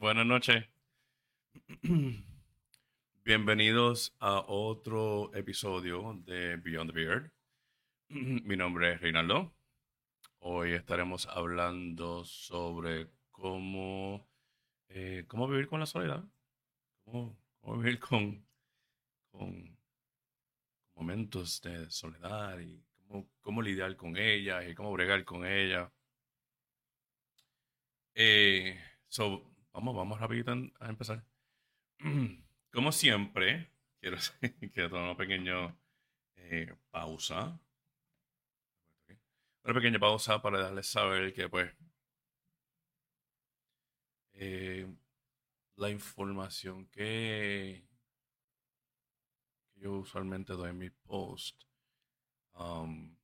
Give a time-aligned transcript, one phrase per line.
[0.00, 0.64] Buenas noches.
[3.24, 7.30] Bienvenidos a otro episodio de Beyond the Beard.
[8.08, 9.54] Mi nombre es Reinaldo.
[10.40, 14.28] Hoy estaremos hablando sobre cómo,
[14.88, 16.24] eh, cómo vivir con la soledad,
[17.04, 18.44] cómo, vivir con,
[19.30, 19.78] con
[20.96, 25.92] momentos de soledad y cómo, cómo lidiar con ella y cómo bregar con ella.
[28.16, 28.80] Eh,
[29.74, 31.24] vamos, vamos rapidito a empezar.
[32.72, 34.18] Como siempre, quiero,
[34.88, 35.76] tomar una pequeña
[36.36, 37.60] eh, pausa.
[39.64, 41.74] Una pequeña pausa para darles saber que, pues,
[44.34, 44.86] eh,
[45.76, 47.86] la información que,
[49.76, 51.66] yo usualmente doy en mis posts
[52.54, 53.16] um,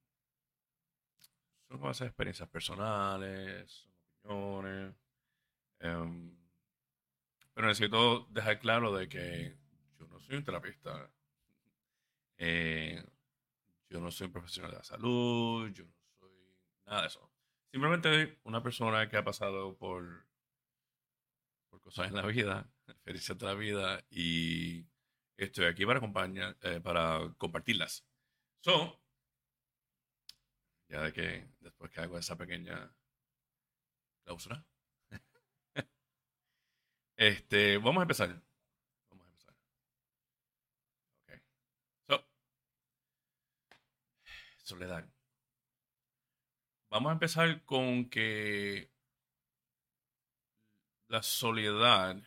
[1.69, 3.89] son cosas experiencias personales,
[4.23, 4.95] son opiniones.
[5.81, 6.40] Em,
[7.61, 9.55] pero necesito dejar claro de que
[9.99, 11.13] yo no soy un terapista.
[12.39, 13.05] Eh,
[13.91, 16.33] yo no soy un profesional de la salud, yo no soy
[16.87, 17.31] nada de eso.
[17.71, 20.27] Simplemente una persona que ha pasado por,
[21.69, 24.87] por cosas en la vida, experiencias de la vida, y
[25.37, 28.07] estoy aquí para acompañar, eh, para compartirlas.
[28.61, 29.03] So,
[30.89, 32.91] ya de que después que hago esa pequeña
[34.25, 34.65] cláusula,
[37.21, 38.29] este, vamos a empezar.
[39.11, 39.55] Vamos a empezar.
[41.23, 41.43] Ok.
[42.09, 42.25] So,
[44.65, 45.05] soledad.
[46.91, 48.91] Vamos a empezar con que
[51.09, 52.23] la soledad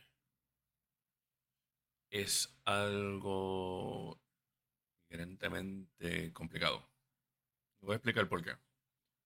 [2.12, 4.22] es algo
[5.10, 6.88] inherentemente complicado.
[7.82, 8.52] Voy a explicar por qué.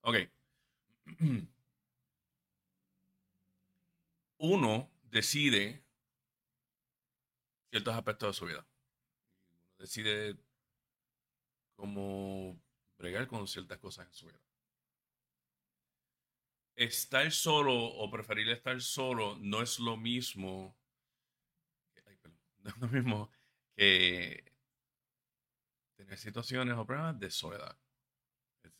[0.00, 0.16] Ok.
[4.38, 5.84] Uno decide
[7.70, 8.66] ciertos aspectos de su vida.
[9.78, 10.36] Decide
[11.76, 12.60] cómo
[12.98, 14.40] bregar con ciertas cosas en su vida.
[16.74, 20.76] Estar solo o preferir estar solo no es lo mismo.
[22.58, 23.30] no es lo mismo
[23.76, 24.52] que
[25.96, 27.76] tener situaciones o problemas de soledad.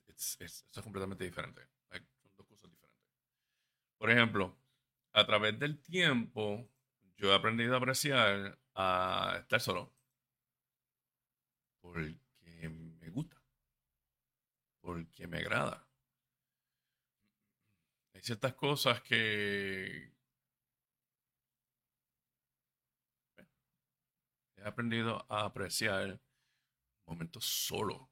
[0.07, 1.69] Es, es completamente diferente.
[1.91, 3.05] Son dos cosas diferentes.
[3.99, 4.57] Por ejemplo,
[5.19, 6.71] a través del tiempo,
[7.17, 9.95] yo he aprendido a apreciar a estar solo.
[11.81, 13.37] Porque me gusta.
[14.81, 15.87] Porque me agrada.
[18.15, 20.13] Hay ciertas cosas que
[24.57, 26.21] he aprendido a apreciar
[27.07, 28.11] momentos solo.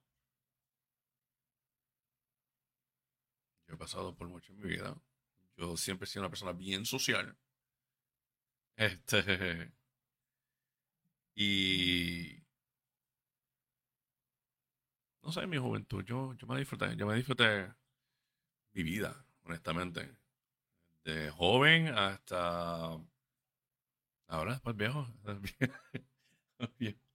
[3.68, 4.96] Yo he pasado por mucho en mi vida
[5.56, 7.36] yo siempre he sido una persona bien social.
[8.76, 9.72] Este.
[11.38, 12.42] Y.
[15.22, 17.66] No sé, mi juventud, yo, yo me disfruté, yo me disfruté
[18.74, 20.16] mi vida, honestamente.
[21.04, 22.98] De joven hasta.
[24.28, 25.06] Ahora, después viejo.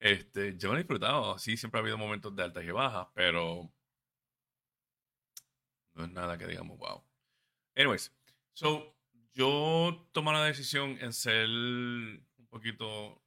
[0.00, 3.70] Este, yo me he disfrutado, sí, siempre ha habido momentos de altas y bajas, pero
[5.94, 7.02] no es nada que digamos, wow.
[7.78, 8.10] Anyways,
[8.54, 8.92] so
[9.34, 13.22] yo tomé la decisión en ser un poquito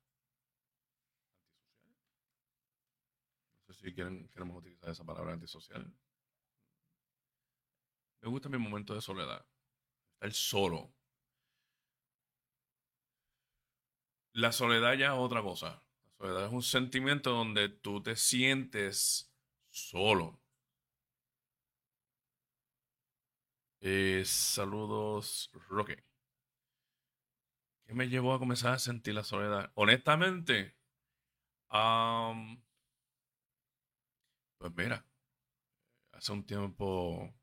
[3.65, 5.89] No sé si quieren, queremos utilizar esa palabra antisocial.
[8.21, 9.45] Me gusta mi momento de soledad.
[10.15, 10.93] Estar solo.
[14.33, 15.81] La soledad ya es otra cosa.
[16.03, 19.33] La soledad es un sentimiento donde tú te sientes
[19.69, 20.40] solo.
[23.81, 26.03] Eh, saludos, Roque.
[27.85, 29.71] ¿Qué me llevó a comenzar a sentir la soledad?
[29.75, 30.75] Honestamente,
[34.57, 35.05] pues mira,
[36.13, 37.33] hace un tiempo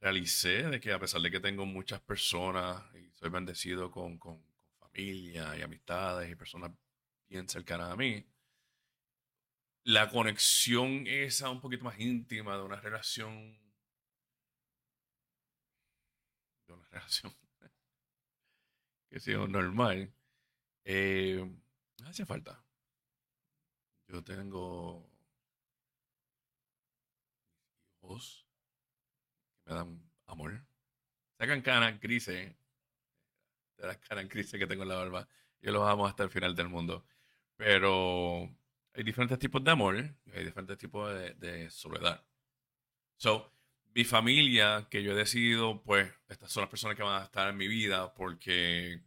[0.00, 4.42] realicé de que a pesar de que tengo muchas personas y soy bendecido con, con
[4.78, 6.72] familia y amistades y personas
[7.28, 8.24] bien cercanas a mí,
[9.84, 13.58] la conexión esa un poquito más íntima de una relación
[16.68, 17.34] una relación
[19.10, 20.12] que sea normal,
[20.84, 21.50] eh,
[22.04, 22.62] hace falta.
[24.08, 25.08] Yo tengo
[28.02, 28.46] hijos
[29.64, 30.66] que me dan amor.
[31.38, 32.54] Sacan canas grises,
[33.76, 35.28] de las canas grises que tengo en la barba.
[35.60, 37.04] Yo los amo hasta el final del mundo.
[37.56, 38.50] Pero
[38.94, 42.24] hay diferentes tipos de amor, hay diferentes tipos de, de soledad.
[43.16, 43.52] So,
[43.94, 47.48] mi familia, que yo he decidido, pues, estas son las personas que van a estar
[47.48, 49.02] en mi vida porque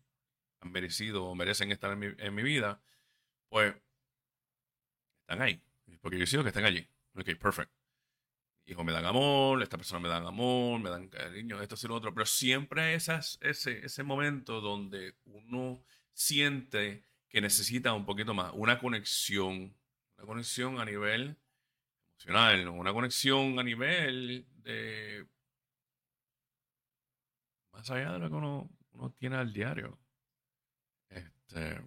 [0.61, 2.81] han merecido o merecen estar en mi, en mi vida,
[3.49, 3.75] pues,
[5.21, 5.61] están ahí.
[6.01, 6.87] Porque yo decido que estén allí.
[7.15, 7.73] Ok, perfecto.
[8.65, 11.95] Hijo, me dan amor, esta persona me dan amor, me dan cariño, esto y lo
[11.95, 12.13] otro.
[12.13, 15.83] Pero siempre esas, ese, ese momento donde uno
[16.13, 19.75] siente que necesita un poquito más, una conexión,
[20.17, 21.37] una conexión a nivel
[22.27, 25.25] una conexión a nivel de
[27.73, 28.69] más allá de lo que uno,
[29.17, 29.97] tiene al diario.
[31.09, 31.81] Este,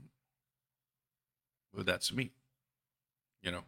[1.85, 2.33] that's me,
[3.41, 3.65] you know.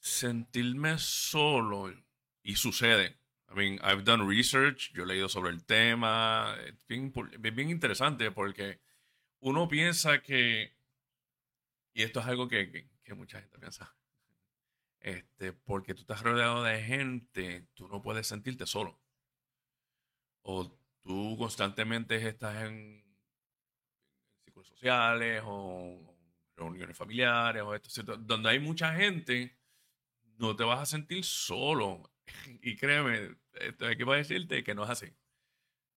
[0.00, 1.92] Sentirme solo
[2.42, 3.16] y sucede.
[3.50, 8.30] I mean, I've done research, yo he leído sobre el tema, es bien, bien interesante
[8.30, 8.80] porque
[9.40, 10.74] uno piensa que,
[11.94, 13.96] y esto es algo que, que, mucha gente piensa,
[15.00, 19.00] este, porque tú estás rodeado de gente, tú no puedes sentirte solo.
[20.42, 23.04] O tú constantemente estás en,
[24.44, 26.16] círculos sociales o
[26.56, 29.56] reuniones familiares o esto, donde hay mucha gente,
[30.36, 32.10] no te vas a sentir solo.
[32.62, 35.14] Y créeme, esto hay que decirte que no es así.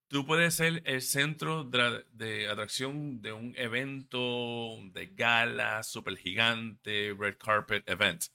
[0.10, 7.38] Tú puedes ser el centro de, atracción de un evento de gala super gigante, red
[7.38, 8.28] carpet event.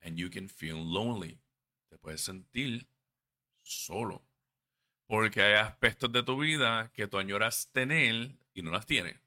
[0.00, 1.38] And you can feel lonely.
[1.90, 2.88] Te puedes sentir
[3.62, 4.24] solo.
[5.06, 9.20] Porque hay aspectos de tu vida que tú añoras tener y no las tienes.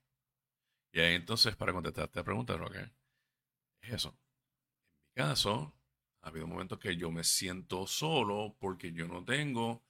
[0.92, 4.10] Y ahí entonces, para contestarte la pregunta, ¿qué es eso?
[4.10, 5.76] En mi caso,
[6.22, 9.84] ha habido momentos que yo me siento solo porque yo no tengo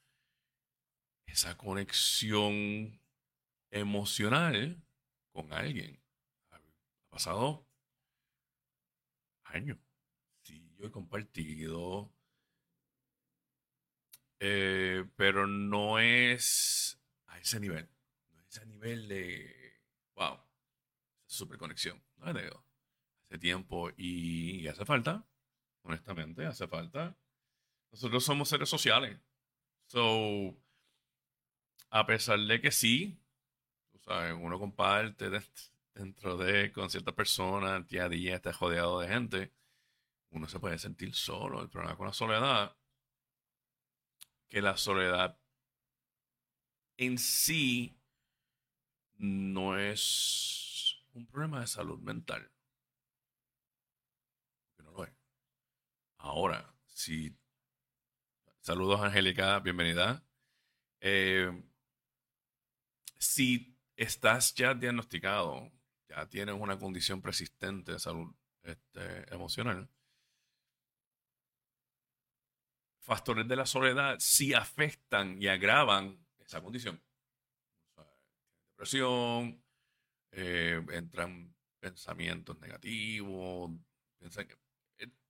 [1.32, 3.00] esa conexión
[3.70, 4.84] emocional
[5.32, 6.02] con alguien.
[6.52, 6.60] Ha
[7.10, 7.68] pasado
[9.44, 9.78] años.
[10.44, 12.12] Sí, yo he compartido.
[14.40, 17.88] Eh, pero no es a ese nivel.
[18.32, 19.80] No es a nivel de.
[20.16, 20.40] Wow.
[21.28, 22.04] Super conexión.
[22.18, 25.26] No hace tiempo y hace falta
[25.84, 27.16] honestamente, hace falta.
[27.92, 29.20] Nosotros somos seres sociales.
[29.88, 30.56] So,
[31.92, 33.20] a pesar de que sí,
[33.92, 35.30] tú sabes, uno comparte
[35.94, 39.54] dentro de con ciertas personas, día a día está rodeado de gente,
[40.32, 41.62] uno se puede sentir solo.
[41.62, 42.76] El problema con la soledad,
[44.50, 45.38] que la soledad
[46.98, 47.98] en sí
[49.18, 52.52] no es un problema de salud mental.
[56.24, 57.36] Ahora, si...
[58.62, 60.24] Saludos, Angélica, bienvenida.
[61.00, 61.52] Eh,
[63.22, 65.72] si estás ya diagnosticado,
[66.10, 69.88] ya tienes una condición persistente de salud este, emocional,
[73.00, 77.02] factores de la soledad sí afectan y agravan esa condición.
[78.72, 79.64] depresión,
[80.32, 83.72] eh, entran pensamientos negativos,
[84.20, 84.58] que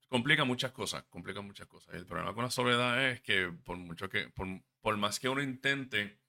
[0.07, 1.93] complica muchas cosas, complica muchas cosas.
[1.95, 6.21] El problema con la soledad es que por mucho que, por, más que uno intente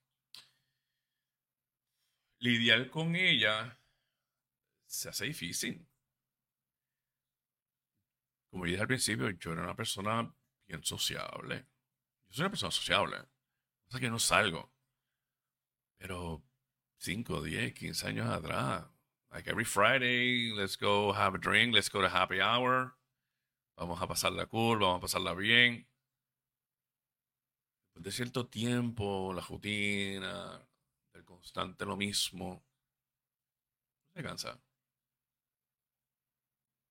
[2.43, 3.79] lidiar con ella,
[4.85, 5.89] se hace difícil.
[8.51, 10.35] Como dije al principio, yo era una persona
[10.67, 11.69] bien sociable.
[12.29, 13.17] Yo soy una persona sociable.
[13.89, 14.73] Sea que no salgo.
[15.99, 16.43] Pero
[16.99, 18.87] 5, 10, 15 años atrás,
[19.31, 22.97] like every Friday, let's go have a drink, let's go to happy hour.
[23.77, 25.89] Vamos a pasarla cool, vamos a pasarla bien.
[27.95, 30.69] Después de cierto tiempo, la rutina,
[31.43, 32.65] constante lo mismo,
[34.15, 34.61] se cansa.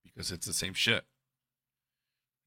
[0.03, 1.05] Because it's the same shit.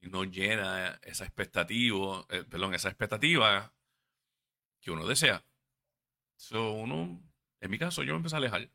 [0.03, 3.75] Y no llena esa expectativa, eh, perdón, esa expectativa
[4.83, 5.43] que uno desea.
[6.37, 7.23] So, uno,
[7.61, 8.71] en mi caso, yo me empecé a alejar.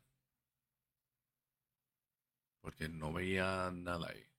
[2.60, 4.30] Porque no veía nada ahí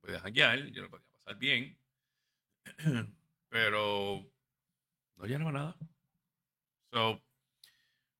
[0.00, 1.78] podía hackear, yo lo podía pasar bien,
[3.48, 4.24] pero
[5.16, 5.76] no llenaba nada.
[6.92, 7.22] So,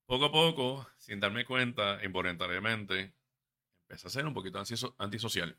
[0.09, 3.15] poco a poco, sin darme cuenta, involuntariamente,
[3.83, 4.59] empecé a ser un poquito
[4.97, 5.59] antisocial.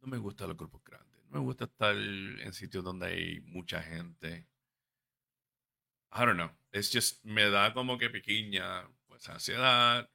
[0.00, 1.24] No me gustan los grupos grandes.
[1.26, 4.48] No me gusta estar en sitios donde hay mucha gente.
[6.12, 6.50] I don't know.
[6.72, 10.10] Es just, me da como que pequeña, pues, ansiedad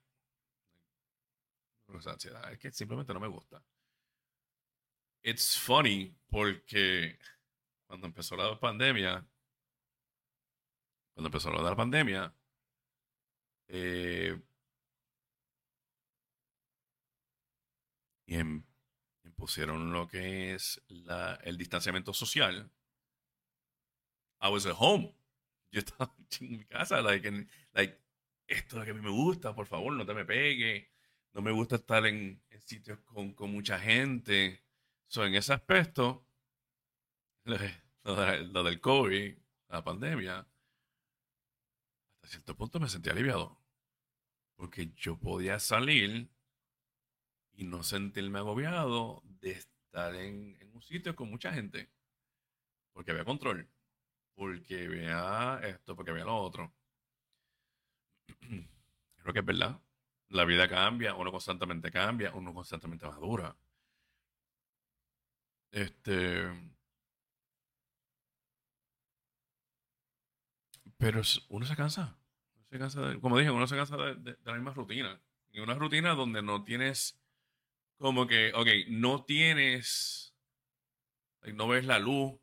[2.06, 3.64] ansiedad, es que simplemente no me gusta.
[5.24, 7.18] It's funny porque
[7.88, 9.26] cuando empezó la pandemia,
[11.20, 12.34] cuando empezó la pandemia,
[13.68, 14.42] eh,
[18.26, 18.38] y
[19.36, 20.82] pusieron lo que es
[21.44, 22.72] el distanciamiento social,
[24.42, 25.14] I was at home.
[25.74, 27.30] Yo estaba en mi casa, like,
[27.74, 28.00] like,
[28.48, 30.90] esto es lo que a mí me gusta, por favor, no te me pegue.
[31.34, 34.64] No me gusta estar en, sitios con, mucha gente.
[35.10, 36.26] So, en ese aspecto,
[38.04, 40.48] lo, del COVID, la pandemia,
[42.30, 43.60] cierto punto me sentí aliviado.
[44.56, 46.30] Porque yo podía salir
[47.54, 51.90] y no sentirme agobiado de estar en, en un sitio con mucha gente.
[52.94, 53.70] Porque había control.
[54.36, 56.74] Porque había esto, porque había lo otro.
[59.18, 59.82] Creo que es verdad.
[60.30, 63.56] La vida cambia, uno constantemente cambia, uno constantemente madura.
[65.72, 66.50] Este.
[70.98, 72.19] Pero uno se cansa.
[72.70, 75.20] Se cansa como dije, uno se cansa de, la misma rutina.
[75.52, 77.20] Y una rutina donde no tienes.
[77.98, 80.36] Como que, ok, no tienes.
[81.54, 82.34] no ves la luz.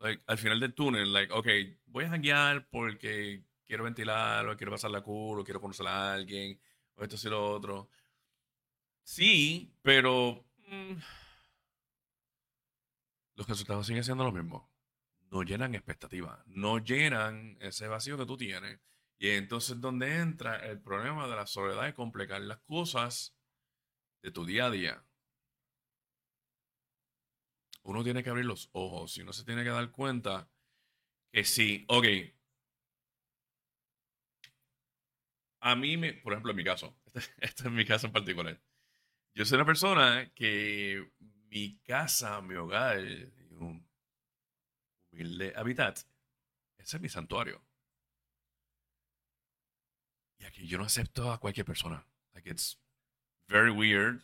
[0.00, 1.46] al final del túnel, like, ok,
[1.86, 6.58] voy a janguear porque quiero ventilar, o quiero pasar la culo, quiero conocer a alguien,
[6.96, 7.90] o esto y lo otro.
[9.02, 10.94] Sí, pero mm,
[13.36, 14.64] los resultados siguen siendo los mismos.
[15.30, 18.80] No llenan expectativas, no llenan ese vacío que tú tienes.
[19.18, 23.34] Y entonces donde entra el problema de la soledad y complicar las cosas
[24.22, 25.04] de tu día a día.
[27.82, 30.50] Uno tiene que abrir los ojos y uno se tiene que dar cuenta
[31.32, 32.06] que sí, ok,
[35.66, 38.60] a mí, me, por ejemplo, en mi caso, este, este, es mi caso en particular.
[39.34, 41.10] Yo soy una persona que
[41.48, 42.98] mi casa, mi hogar,
[43.50, 43.84] un
[45.10, 45.98] humilde hábitat,
[46.78, 47.64] ese es mi santuario.
[50.64, 52.04] Yo no acepto a cualquier persona.
[52.34, 52.78] Like it's
[53.48, 54.22] very weird.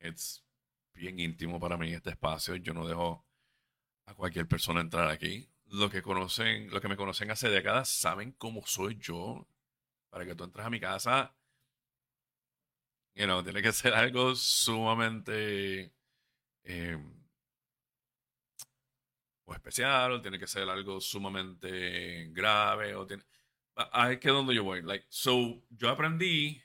[0.00, 0.44] It's
[0.94, 2.56] bien íntimo para mí este espacio.
[2.56, 3.24] Yo no dejo
[4.06, 5.48] a cualquier persona entrar aquí.
[5.66, 9.46] Los que conocen, los que me conocen hace décadas saben cómo soy yo
[10.10, 11.34] para que tú entres a mi casa,
[13.14, 15.92] you know, tiene que ser algo sumamente
[16.64, 17.12] em,
[19.44, 23.24] o especial, o tiene que ser algo sumamente grave, o tiene...
[23.92, 24.82] Ahí que donde yo voy.
[24.82, 26.62] Like, so, yo aprendí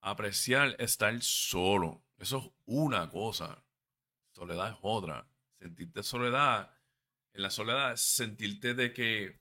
[0.00, 2.02] a apreciar estar solo.
[2.18, 3.64] Eso es una cosa.
[4.32, 5.28] Soledad es otra.
[5.60, 6.74] Sentirte soledad.
[7.32, 9.38] En la soledad, sentirte de que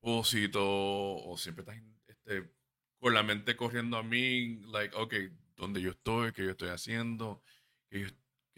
[0.00, 2.52] propósito o siempre estás este,
[2.98, 5.14] con la mente corriendo a mí, like, ok,
[5.56, 6.32] ¿dónde yo estoy?
[6.32, 7.42] ¿Qué yo estoy haciendo?
[7.88, 8.06] ¿Qué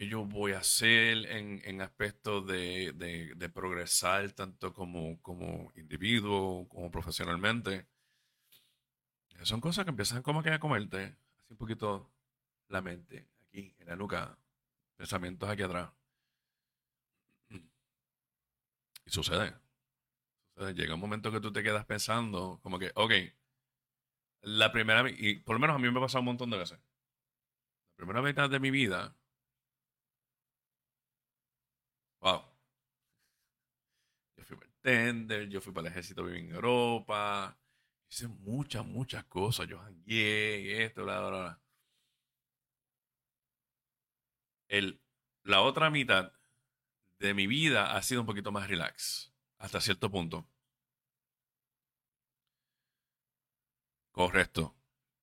[0.09, 6.90] yo voy a hacer en, en aspectos de, de, progresar tanto como, como individuo, como
[6.90, 7.87] profesionalmente?
[9.42, 12.12] Son cosas que empiezan como que a comerte, así un poquito
[12.68, 14.38] la mente, aquí, en la nuca,
[14.97, 15.90] pensamientos aquí atrás.
[19.04, 19.54] Y sucede
[20.71, 23.12] llega un momento que tú te quedas pensando, como que, ok,
[24.42, 26.78] la primera, y por lo menos a mí me ha pasado un montón de veces.
[27.97, 29.16] La primera mitad de mi vida,
[32.21, 32.42] wow.
[34.37, 37.56] Yo fui bartender, yo fui para el ejército, viví en Europa,
[38.10, 39.68] hice muchas, muchas cosas.
[39.68, 41.62] Yo hangué, esto, bla, bla, bla.
[44.68, 45.00] El,
[45.44, 46.32] la otra mitad
[47.18, 50.46] de mi vida ha sido un poquito más relax hasta cierto punto.
[54.12, 54.74] Correcto.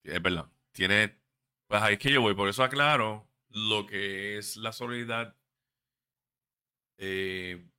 [0.02, 0.50] Es verdad.
[0.72, 1.16] Tiene.
[1.66, 2.34] Pues ahí es que yo voy.
[2.34, 5.36] Por eso aclaro lo que es la soledad.
[6.98, 7.70] Eh,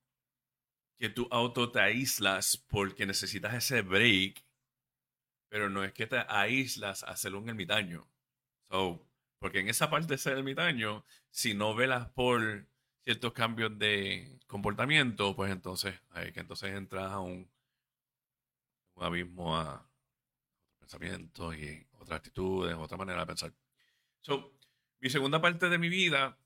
[1.01, 4.45] que tú auto te aíslas porque necesitas ese break.
[5.49, 8.07] Pero no es que te aíslas a hacer un ermitaño.
[8.69, 9.03] So,
[9.39, 12.67] porque en esa parte de ser ermitaño, si no velas por
[13.03, 17.49] ciertos cambios de comportamiento, pues entonces hay que entonces entras a un,
[18.93, 19.89] un abismo a
[20.77, 23.53] pensamientos y otras actitudes, otra manera de pensar.
[24.21, 24.53] So,
[24.99, 26.37] mi segunda parte de mi vida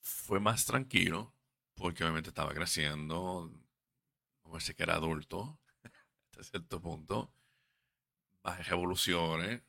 [0.00, 1.35] fue más tranquilo,
[1.76, 3.52] porque obviamente estaba creciendo,
[4.42, 5.60] como sé que era adulto,
[6.32, 7.32] hasta cierto punto,
[8.42, 9.62] bajé revoluciones,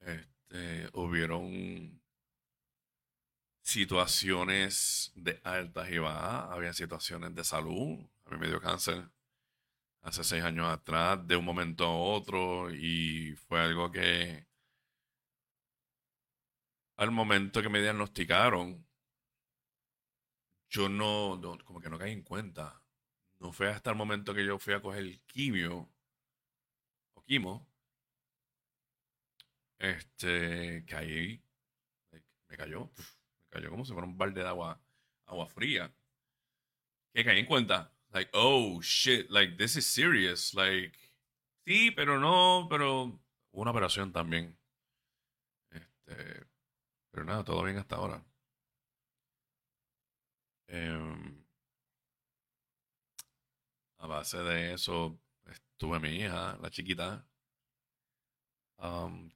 [0.00, 2.00] este, hubieron
[3.62, 7.98] situaciones de altas y bajas, había situaciones de salud.
[8.26, 9.10] A mí me dio cáncer
[10.02, 14.46] hace seis años atrás, de un momento a otro, y fue algo que
[16.96, 18.85] al momento que me diagnosticaron,
[20.68, 22.82] yo no, como que no caí en cuenta.
[23.38, 25.90] No fue hasta el momento que yo fui a coger el quimio
[27.14, 27.66] o quimo
[29.78, 31.42] este, caí,
[32.48, 34.80] me cayó, me cayó como si fuera un balde de agua,
[35.26, 35.92] agua fría.
[37.12, 40.96] Que caí en cuenta, like, oh shit, like, this is serious, like,
[41.64, 43.20] sí, pero no, pero
[43.52, 44.58] una operación también.
[45.70, 46.46] Este,
[47.10, 48.22] pero nada, todo bien hasta ahora.
[50.68, 51.44] Em,
[53.98, 55.18] a base de eso,
[55.76, 57.26] tuve mi hija, la chiquita,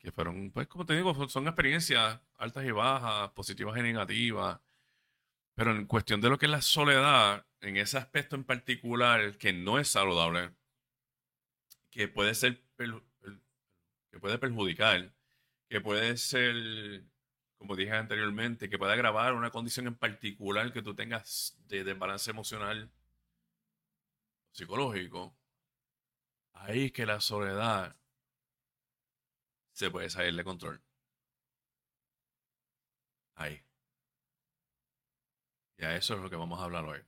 [0.01, 4.61] que fueron, pues como te digo, son experiencias altas y bajas, positivas y negativas.
[5.55, 9.53] Pero en cuestión de lo que es la soledad, en ese aspecto en particular que
[9.53, 10.55] no es saludable,
[11.91, 12.63] que puede ser
[14.11, 15.13] que puede perjudicar,
[15.69, 17.05] que puede ser,
[17.61, 22.31] como dije anteriormente, que puede agravar una condición en particular que tú tengas de desbalance
[22.31, 22.90] emocional,
[24.50, 25.37] psicológico,
[26.55, 27.95] ahí es que la soledad
[29.73, 30.83] se puede salir de control.
[33.35, 33.62] Ahí.
[35.76, 37.00] Y a eso es lo que vamos a hablar hoy.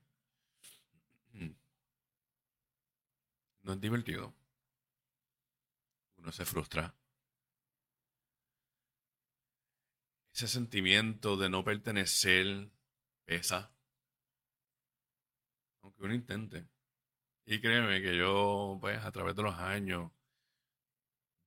[3.62, 4.34] No es divertido.
[6.16, 6.92] Uno se frustra.
[10.34, 12.70] Ese sentimiento de no pertenecer
[13.24, 13.74] pesa.
[15.82, 16.68] Aunque uno intente.
[17.46, 20.10] Y créeme que yo, pues, a través de los años,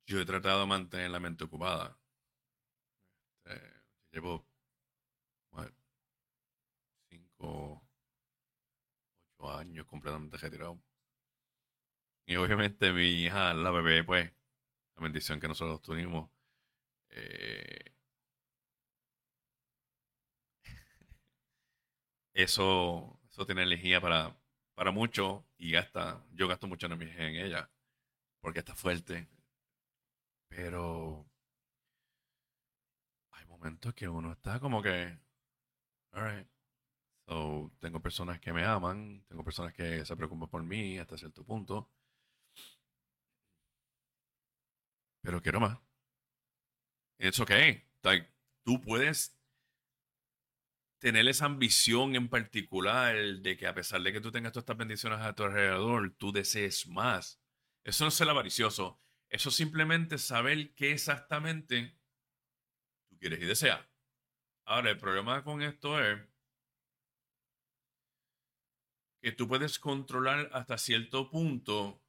[0.07, 1.97] yo he tratado de mantener la mente ocupada.
[3.45, 3.61] Este,
[4.11, 4.45] llevo
[7.09, 7.81] cinco,
[9.37, 10.79] ocho años completamente retirado.
[12.27, 14.31] Y obviamente mi hija, la bebé, pues,
[14.95, 16.29] la bendición que nosotros tuvimos,
[17.09, 17.94] eh,
[22.35, 24.37] eso, eso tiene energía para,
[24.75, 27.71] para mucho y gasta, yo gasto mucha energía en ella,
[28.41, 29.27] porque está fuerte,
[30.49, 31.25] pero
[33.31, 35.17] hay momentos que uno está como que,
[36.11, 36.47] alright.
[37.27, 41.43] So, tengo personas que me aman, tengo personas que se preocupan por mí hasta cierto
[41.43, 41.89] punto.
[45.21, 45.79] Pero quiero más.
[47.17, 47.83] It's okay.
[48.03, 48.27] Like,
[48.63, 49.35] tú puedes
[51.05, 54.77] tener esa ambición en particular de que a pesar de que tú tengas todas estas
[54.77, 57.39] bendiciones a tu alrededor, tú desees más.
[57.83, 58.99] Eso no es ser avaricioso.
[59.29, 61.95] Eso simplemente saber qué exactamente
[63.07, 63.87] tú quieres y deseas.
[64.65, 66.27] Ahora, el problema con esto es
[69.21, 72.01] que tú puedes controlar hasta cierto punto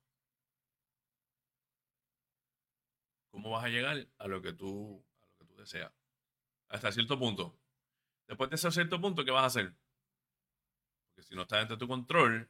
[3.30, 5.92] cómo vas a llegar a lo que tú, a lo que tú deseas.
[6.70, 7.60] Hasta cierto punto.
[8.26, 9.74] Después de ese cierto punto, ¿qué vas a hacer?
[11.14, 12.48] Porque si no está dentro de tu control,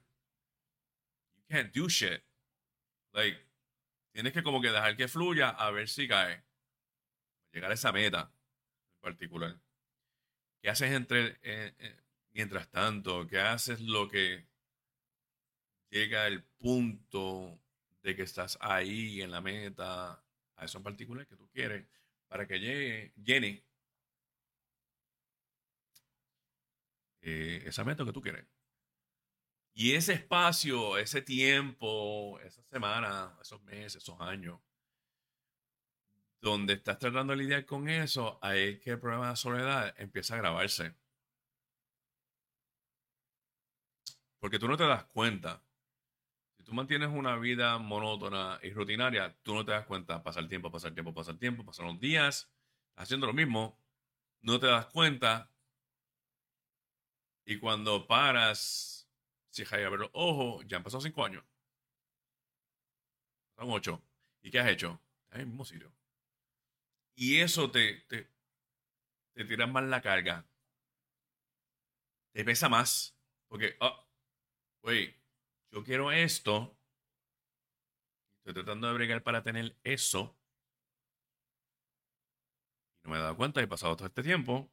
[1.36, 2.22] you can't do shit.
[3.12, 3.46] Like,
[4.16, 6.42] Tienes que como que dejar que fluya a ver si cae.
[7.52, 8.32] Llegar a esa meta
[8.94, 9.60] en particular.
[10.62, 13.26] ¿Qué haces entre, eh, eh, mientras tanto?
[13.26, 14.48] ¿Qué haces lo que
[15.90, 17.60] llega el punto
[18.00, 21.86] de que estás ahí en la meta, a eso en particular que tú quieres,
[22.26, 23.66] para que llegue, llene
[27.26, 28.46] eh, esa meta que tú quieres?
[29.74, 34.60] Y ese espacio, ese tiempo, esa semana, esos meses, esos años,
[36.40, 40.38] donde estás tratando de lidiar con eso, ahí que el problema de soledad empieza a
[40.38, 40.94] grabarse.
[44.38, 45.62] Porque tú no te das cuenta.
[46.56, 50.22] Si tú mantienes una vida monótona y rutinaria, tú no te das cuenta.
[50.22, 52.50] Pasa el tiempo, pasa el tiempo, pasa el tiempo, pasan los días,
[52.94, 53.78] haciendo lo mismo,
[54.42, 55.50] no te das cuenta.
[57.46, 58.96] Y cuando paras
[59.56, 61.42] si hay a ver los ojos, ya han pasado cinco años.
[63.56, 64.02] Son ocho.
[64.42, 65.00] ¿Y qué has hecho?
[65.30, 65.90] En el mismo sitio.
[67.14, 68.30] Y eso te, te,
[69.32, 70.46] te tira más la carga.
[72.32, 73.16] Te pesa más.
[73.48, 74.06] Porque, oh,
[74.82, 75.14] güey,
[75.70, 76.76] yo quiero esto.
[78.38, 80.36] Estoy tratando de bregar para tener eso.
[82.98, 83.62] Y no me he dado cuenta.
[83.62, 84.70] He pasado todo este tiempo.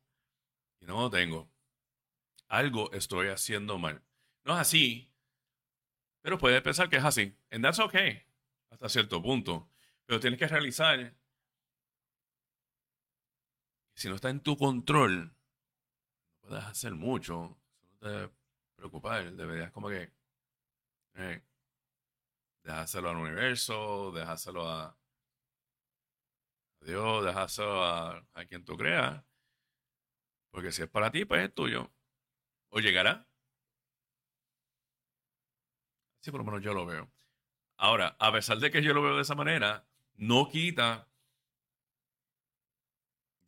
[0.82, 1.53] Y no lo tengo.
[2.54, 4.04] Algo estoy haciendo mal.
[4.44, 5.12] No es así,
[6.22, 7.36] pero puedes pensar que es así.
[7.50, 8.22] And that's okay,
[8.70, 9.72] hasta cierto punto.
[10.06, 11.16] Pero tienes que realizar
[13.96, 15.36] si no está en tu control,
[16.44, 17.58] no puedes hacer mucho.
[17.82, 18.30] No te
[18.76, 19.34] preocupar.
[19.34, 20.13] Deberías como que
[21.16, 21.44] eh,
[22.62, 24.96] dejárselo al universo, dejárselo a,
[26.82, 29.24] a Dios, dejárselo a quien tú creas.
[30.52, 31.92] Porque si es para ti, pues es tuyo.
[32.76, 33.28] O llegará.
[36.22, 37.12] Sí, por lo menos yo lo veo.
[37.78, 41.08] Ahora, a pesar de que yo lo veo de esa manera, no quita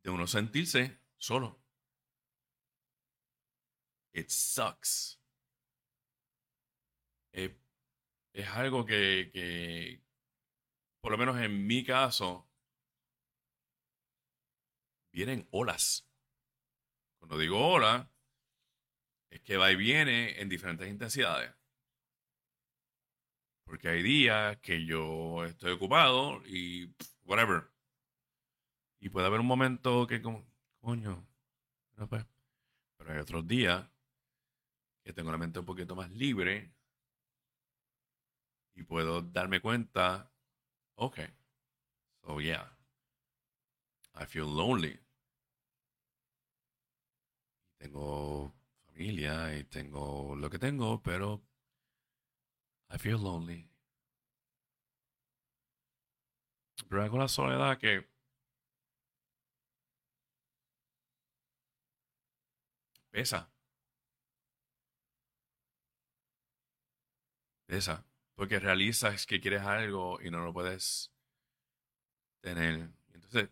[0.03, 1.59] de uno sentirse solo.
[4.13, 5.19] It sucks.
[7.31, 7.51] Es,
[8.33, 10.03] es algo que, que,
[11.01, 12.47] por lo menos en mi caso,
[15.11, 16.07] vienen olas.
[17.17, 18.11] Cuando digo ola,
[19.29, 21.53] es que va y viene en diferentes intensidades.
[23.65, 27.71] Porque hay días que yo estoy ocupado y whatever.
[28.99, 30.45] Y puede haber un momento que como,
[30.79, 31.27] coño,
[31.97, 32.25] no pues.
[32.97, 33.89] Pero hay otros días
[35.03, 36.73] que tengo la mente un poquito más libre
[38.75, 40.31] y puedo darme cuenta,
[40.95, 41.19] ok,
[42.21, 42.77] so yeah,
[44.15, 44.99] I feel lonely.
[47.77, 48.53] Tengo
[48.95, 51.43] familia y tengo lo que tengo, pero
[52.89, 53.69] I feel lonely.
[56.89, 58.07] Pero hay la soledad que
[63.11, 63.49] pesa.
[67.67, 68.05] Pesa.
[68.35, 71.11] Porque realizas que quieres algo y no lo puedes
[72.41, 72.89] tener.
[73.13, 73.49] Entonces,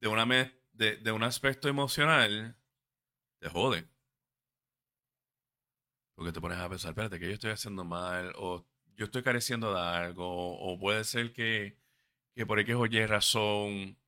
[0.00, 0.26] de, una
[0.72, 2.56] de, de un aspecto emocional,
[3.40, 3.93] te jode.
[6.14, 8.64] Porque te pones a pensar, espérate, que yo estoy haciendo mal, o
[8.96, 11.76] yo estoy careciendo de algo, o puede ser que,
[12.34, 13.98] que por X oye razón,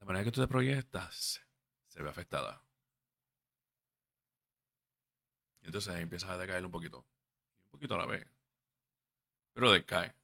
[0.00, 1.42] la manera que tú te proyectas
[1.86, 2.62] se ve afectada.
[5.62, 7.06] Y entonces empiezas a decaer un poquito.
[7.66, 8.26] Un poquito a la vez.
[9.54, 10.14] Pero decae.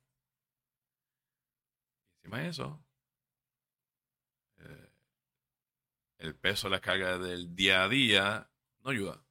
[2.22, 2.84] Y encima de eso,
[4.58, 4.90] eh,
[6.18, 8.50] el peso, la carga del día a día
[8.84, 9.24] no ayuda.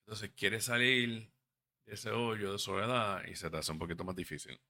[0.00, 1.32] Entonces quieres salir
[1.86, 4.60] de ese hoyo de soledad y se te hace un poquito más difícil.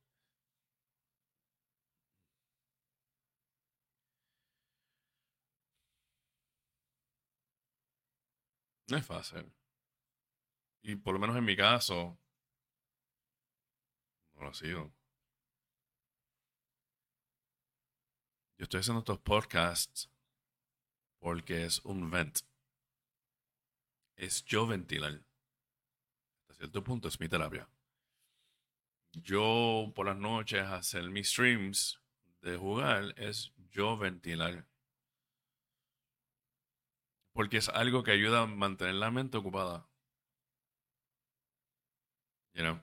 [8.89, 9.53] No es fácil.
[10.83, 12.19] Y por lo menos en mi caso,
[14.35, 14.93] no lo ha sido.
[18.59, 20.12] Yo estoy haciendo estos podcasts
[21.23, 22.41] porque es un vent.
[24.17, 25.23] Es yo ventilar.
[26.41, 27.69] Hasta cierto punto es mi terapia.
[29.13, 32.01] Yo por las noches hacer mis streams
[32.41, 34.67] de jugar es yo ventilar.
[37.33, 39.89] Porque es algo que ayuda a mantener la mente ocupada.
[42.55, 42.83] You know?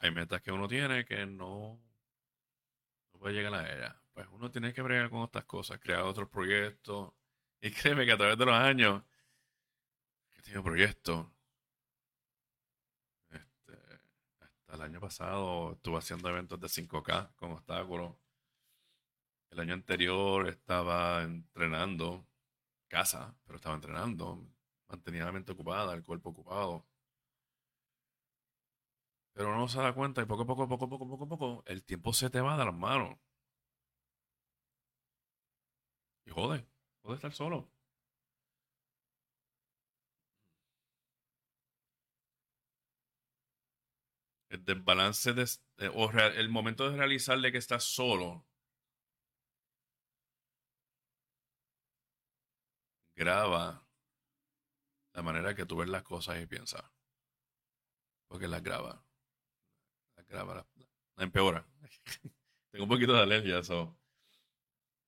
[0.00, 1.80] Hay metas que uno tiene que no,
[3.12, 4.05] no puede llegar a ella.
[4.16, 7.12] Pues uno tiene que bregar con estas cosas, crear otros proyectos.
[7.60, 9.02] Y créeme que a través de los años
[10.36, 11.26] he tenido proyectos.
[13.30, 13.72] Este,
[14.40, 18.14] hasta el año pasado estuve haciendo eventos de 5K con obstáculos.
[19.50, 22.26] El año anterior estaba entrenando
[22.88, 24.46] casa, pero estaba entrenando.
[24.88, 26.86] Mantenía la mente ocupada, el cuerpo ocupado.
[29.34, 31.64] Pero uno se da cuenta y poco a poco, poco a poco, poco a poco,
[31.66, 33.18] el tiempo se te va de las manos.
[36.26, 36.66] Y jode,
[37.02, 37.68] jode estar solo.
[44.48, 45.44] El desbalance de,
[45.78, 48.46] eh, o el momento de realizar de que estás solo
[53.16, 53.82] graba
[55.14, 56.84] la manera que tú ves las cosas y piensas.
[58.28, 59.02] Porque las graba.
[60.16, 60.66] Las graba,
[61.16, 61.66] la, empeora.
[62.70, 63.96] Tengo un poquito de alergia, eso.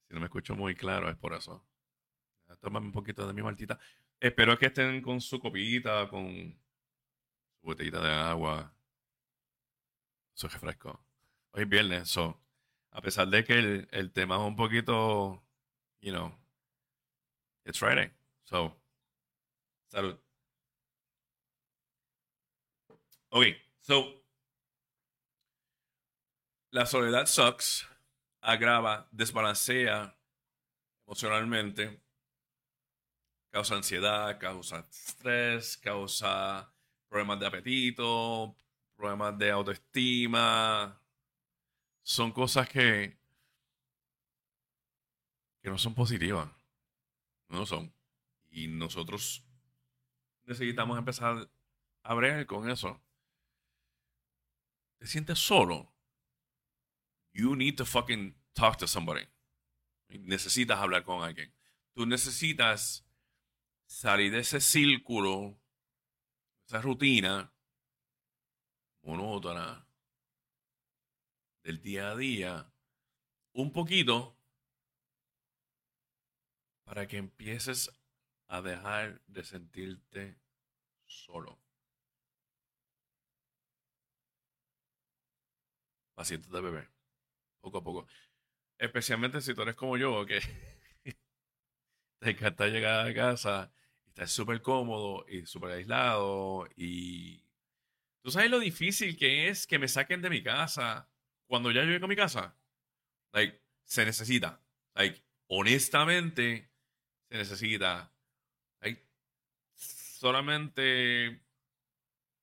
[0.08, 1.66] Si no me escucho muy claro, es por eso.
[2.60, 3.78] Tómame un poquito de mi maltita.
[4.18, 6.58] Espero que estén con su copita, con
[7.60, 8.74] su botellita de agua,
[10.32, 11.04] su refresco.
[11.52, 12.40] Hoy es viernes, so,
[12.90, 15.44] a pesar de que el, el tema es un poquito,
[16.00, 16.32] you know,
[17.64, 18.10] it's Friday.
[18.44, 18.80] So,
[19.88, 20.18] salud.
[23.30, 23.44] Ok,
[23.80, 24.24] so,
[26.70, 27.86] la soledad sucks,
[28.48, 30.16] agrava, desbalancea
[31.06, 32.02] emocionalmente,
[33.50, 36.72] causa ansiedad, causa estrés, causa
[37.08, 38.56] problemas de apetito,
[38.96, 40.98] problemas de autoestima.
[42.02, 43.18] Son cosas que,
[45.60, 46.48] que no son positivas.
[47.50, 47.92] No son.
[48.48, 49.44] Y nosotros
[50.44, 51.50] necesitamos empezar
[52.02, 52.98] a bregar con eso.
[54.98, 55.92] Te sientes solo.
[57.32, 59.26] You need to fucking talk to somebody.
[60.08, 61.52] Necesitas hablar con alguien.
[61.94, 63.04] Tú necesitas
[63.86, 65.58] salir de ese círculo,
[66.66, 67.52] esa rutina
[69.02, 69.86] monótona,
[71.62, 72.72] del día a día
[73.52, 74.36] un poquito
[76.84, 77.90] para que empieces
[78.48, 80.40] a dejar de sentirte
[81.06, 81.58] solo.
[86.14, 86.88] Pasitos de bebé,
[87.60, 88.06] poco a poco.
[88.78, 90.40] Especialmente si tú eres como yo, que
[92.20, 93.72] te encanta llegar a casa
[94.16, 97.44] y súper cómodo y súper aislado y
[98.22, 101.08] tú sabes lo difícil que es que me saquen de mi casa
[101.46, 102.56] cuando ya llego a mi casa.
[103.32, 104.60] Like, se necesita.
[104.94, 106.70] Like, honestamente,
[107.30, 108.12] se necesita.
[108.80, 108.98] Hay
[109.74, 111.40] solamente un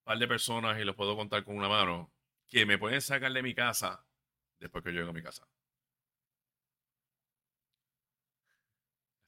[0.04, 2.12] par de personas, y los puedo contar con una mano,
[2.48, 4.06] que me pueden sacar de mi casa
[4.60, 5.48] después que yo llego a mi casa.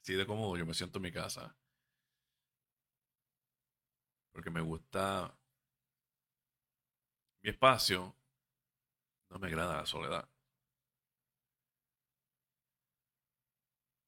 [0.08, 1.54] Así de cómodo yo me siento en mi casa.
[4.32, 5.36] Porque me gusta
[7.42, 8.16] mi espacio.
[9.28, 10.26] No me agrada la soledad.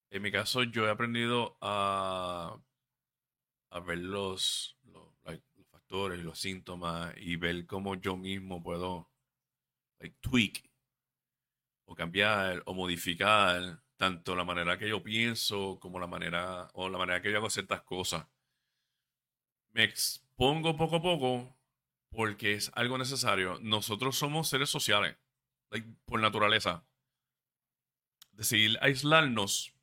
[0.08, 2.58] En mi caso, yo he aprendido a,
[3.68, 5.06] a ver los, los,
[5.70, 9.10] factores y los síntomas y ver cómo yo mismo puedo
[10.22, 10.64] tweak
[11.84, 16.96] o cambiar o modificar tanto la manera que yo pienso como la manera o la
[16.96, 18.26] manera que yo hago ciertas cosas.
[19.72, 21.54] Me expongo poco a poco
[22.08, 23.58] porque es algo necesario.
[23.60, 25.18] Nosotros somos seres sociales,
[26.06, 26.82] por naturaleza.
[28.32, 29.74] Decidir aislarnos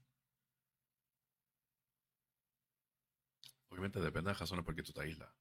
[3.70, 5.30] Obviamente depende de las razones por qué tú te aíslas.
[5.30, 5.36] La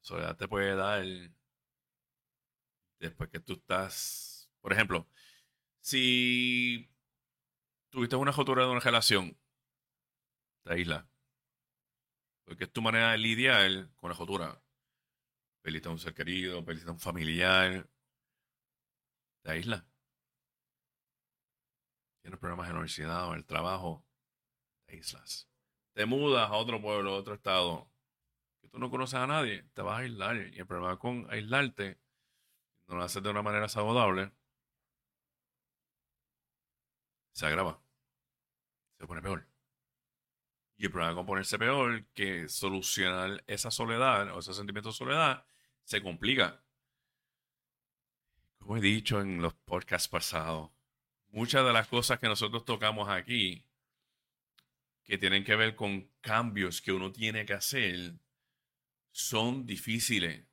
[0.00, 1.04] soledad te puede dar
[2.98, 4.50] después que tú estás.
[4.62, 5.06] Por ejemplo,
[5.88, 6.90] si
[7.90, 9.36] tuviste una rotura de una relación,
[10.64, 11.06] te aíslas.
[12.44, 14.62] Porque es tu manera de lidiar con la rotura.
[15.62, 17.88] Pelita a un ser querido, pelita a un familiar.
[19.42, 19.84] Te aíslas.
[22.22, 24.04] Tienes problemas en la universidad o en el trabajo.
[24.86, 25.48] Te aíslas
[25.98, 27.90] te mudas a otro pueblo, a otro estado,
[28.60, 30.36] que tú no conoces a nadie, te vas a aislar.
[30.36, 31.98] Y el problema con aislarte,
[32.86, 34.30] no lo haces de una manera saludable,
[37.38, 37.80] se agrava.
[38.98, 39.46] Se pone peor.
[40.76, 45.46] Y el problema con ponerse peor, que solucionar esa soledad o ese sentimiento de soledad,
[45.84, 46.64] se complica.
[48.58, 50.70] Como he dicho en los podcasts pasados,
[51.28, 53.64] muchas de las cosas que nosotros tocamos aquí
[55.04, 58.18] que tienen que ver con cambios que uno tiene que hacer
[59.12, 60.44] son difíciles.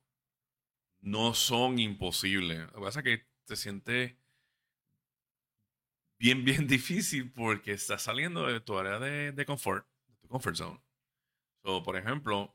[1.00, 2.60] No son imposibles.
[2.60, 4.14] Lo que pasa es que te sientes
[6.18, 10.56] bien, bien difícil porque estás saliendo de tu área de, de confort, de tu comfort
[10.56, 10.80] zone.
[11.62, 12.54] So, por ejemplo,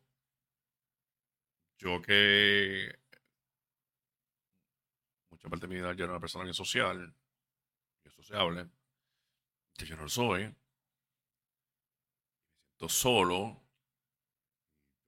[1.78, 2.96] yo que
[5.30, 6.98] mucha parte de mi vida yo era una persona bien social,
[8.04, 8.70] bien sociable,
[9.78, 10.54] que yo no lo soy,
[12.90, 13.62] solo,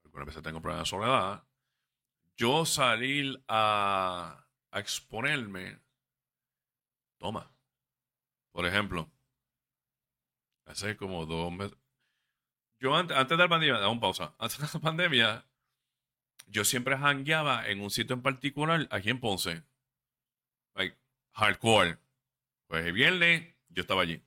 [0.04, 1.44] algunas veces tengo problemas de soledad,
[2.36, 5.80] yo salir a, exponerme,
[7.18, 7.53] toma.
[8.54, 9.12] Por ejemplo,
[10.66, 11.78] hace como dos meses.
[12.80, 14.36] Yo antes, antes de la pandemia, da un pausa.
[14.40, 15.46] Antes de la pandemia,
[16.48, 19.64] yo siempre hangueaba en un sitio en particular aquí en Ponce.
[20.76, 20.98] Like,
[21.34, 21.98] hardcore.
[22.68, 24.22] Pues el viernes, yo estaba allí.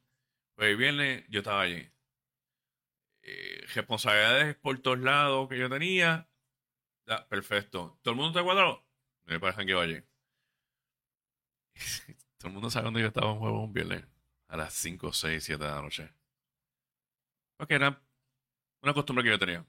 [0.54, 1.88] Pues el viernes, yo estaba allí.
[3.22, 6.28] Eh, responsabilidades por todos lados que yo tenía.
[7.28, 7.98] Perfecto.
[8.02, 8.84] ¿Todo el mundo está cuadrado?
[9.24, 10.04] Me parece que vaya.
[12.38, 14.15] Todo el mundo sabe dónde yo estaba en juego un viernes.
[14.48, 16.12] A las 5, 6, 7 de la noche.
[17.56, 18.00] Porque era
[18.82, 19.64] una costumbre que yo tenía.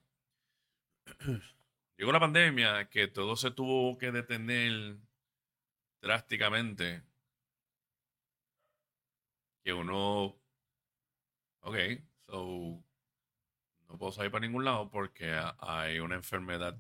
[1.98, 4.98] Llegó la pandemia, que todo se tuvo que detener
[6.02, 7.02] drásticamente.
[9.64, 10.36] Que uno.
[11.62, 11.76] Ok,
[12.28, 12.84] so
[13.90, 16.78] no puedo salir para ningún lado porque hay una enfermedad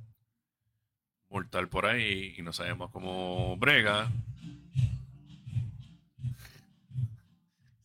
[1.29, 4.09] mortal por ahí y no sabemos cómo brega.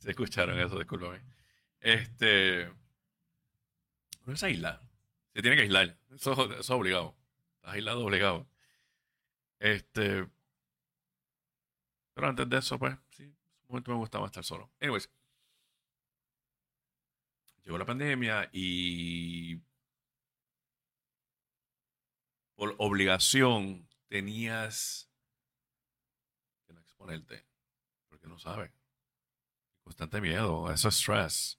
[0.03, 1.23] Se escucharon eso, discúlpame.
[1.81, 2.71] Este.
[4.25, 4.81] No es aislar.
[5.35, 5.97] Se tiene que aislar.
[6.15, 7.17] Eso, es obligado.
[7.57, 8.47] Estás aislado obligado.
[9.59, 10.29] Este.
[12.15, 14.71] Pero antes de eso, pues, sí, un momento me gustaba estar solo.
[14.81, 15.09] Anyways
[17.65, 19.61] llegó la pandemia y
[22.55, 25.09] por obligación tenías
[26.67, 27.45] que no exponerte,
[28.09, 28.73] porque no sabes.
[29.93, 31.59] Constante miedo, eso es stress.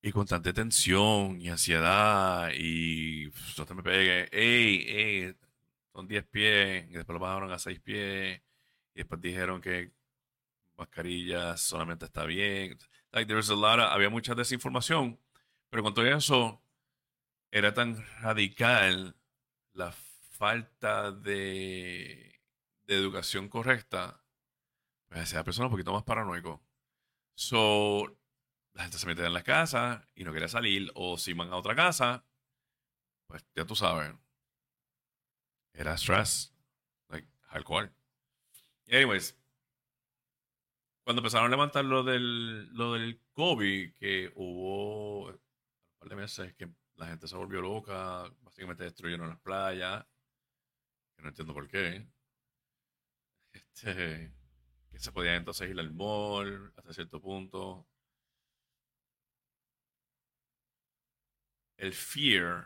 [0.00, 5.36] Y constante tensión y ansiedad y no te me pegue, ey, ey,
[5.92, 8.40] son 10 pies y después lo bajaron a 6 pies
[8.94, 9.92] Y después dijeron que
[10.76, 12.78] mascarillas solamente está bien.
[13.12, 15.18] Like, there was a lot había mucha desinformación.
[15.70, 16.62] Pero con todo eso,
[17.50, 19.16] era tan radical
[19.74, 22.40] la falta de,
[22.86, 24.22] educación correcta,
[25.08, 26.62] pues hacía a la persona un poquito más paranoico.
[27.34, 28.18] So,
[28.74, 31.56] la gente se metía en la casa y no quería salir, o si van a
[31.56, 32.24] otra casa,
[33.26, 34.14] pues ya tú sabes.
[35.74, 36.54] Era stress,
[37.08, 37.90] like alcohol.
[38.88, 39.36] Anyways,
[41.04, 45.40] cuando empezaron a levantar lo del, lo del COVID, que hubo un
[45.98, 50.06] par de meses que la gente se volvió loca, básicamente destruyeron las playas,
[51.16, 52.06] que no entiendo por qué.
[53.52, 54.32] Este,
[55.02, 57.86] se podía entonces ir al mall hasta cierto punto.
[61.76, 62.64] El fear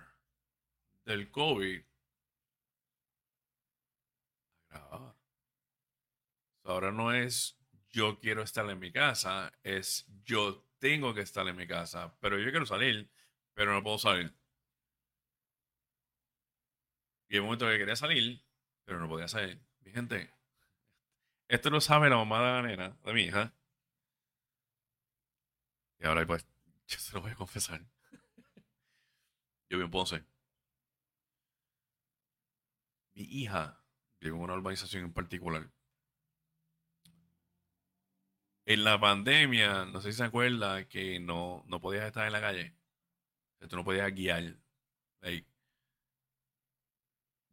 [1.05, 1.83] del COVID
[6.67, 7.59] Ahora no es
[7.91, 12.39] yo quiero estar en mi casa, es yo tengo que estar en mi casa, pero
[12.39, 13.11] yo quiero salir,
[13.55, 14.35] pero no puedo salir.
[17.29, 18.45] Y un momento que quería salir,
[18.85, 19.61] pero no podía salir.
[19.81, 20.31] Mi gente,
[21.49, 23.55] esto lo sabe la mamá de la nena, de mi hija.
[25.99, 26.47] Y ahora pues,
[26.87, 27.81] yo se lo voy a confesar.
[29.69, 30.25] Yo vi en Ponce.
[33.15, 33.83] Mi hija
[34.21, 35.71] llegó a una urbanización en particular.
[38.67, 42.41] En la pandemia, no sé si se acuerda que no, no podías estar en la
[42.41, 42.75] calle.
[43.69, 44.57] Tú no podías guiar.
[45.23, 45.47] Like,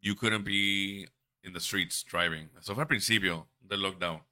[0.02, 1.08] you couldn't be
[1.44, 2.50] in the streets driving.
[2.58, 4.24] Eso fue al principio del lockdown.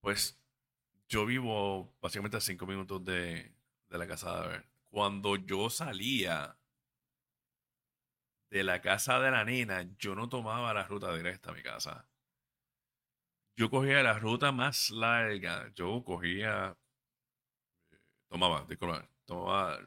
[0.00, 0.38] Pues
[1.08, 3.54] yo vivo básicamente a cinco minutos de,
[3.88, 4.66] de la casa de ver.
[4.90, 6.56] Cuando yo salía
[8.50, 12.06] de la casa de la nena, yo no tomaba la ruta directa a mi casa.
[13.56, 15.72] Yo cogía la ruta más larga.
[15.74, 16.76] Yo cogía,
[17.90, 19.78] eh, tomaba, disculpa, tomaba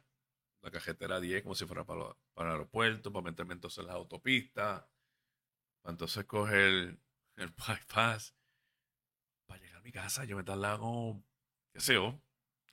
[0.62, 3.93] la cajetera 10 como si fuera para, para el aeropuerto, para meterme entonces en la
[3.93, 4.89] autopista,
[5.82, 6.97] para entonces coger
[7.38, 8.36] el bypass.
[9.45, 11.23] Para llegar a mi casa, yo me tardaba como,
[11.71, 12.21] qué sé yo,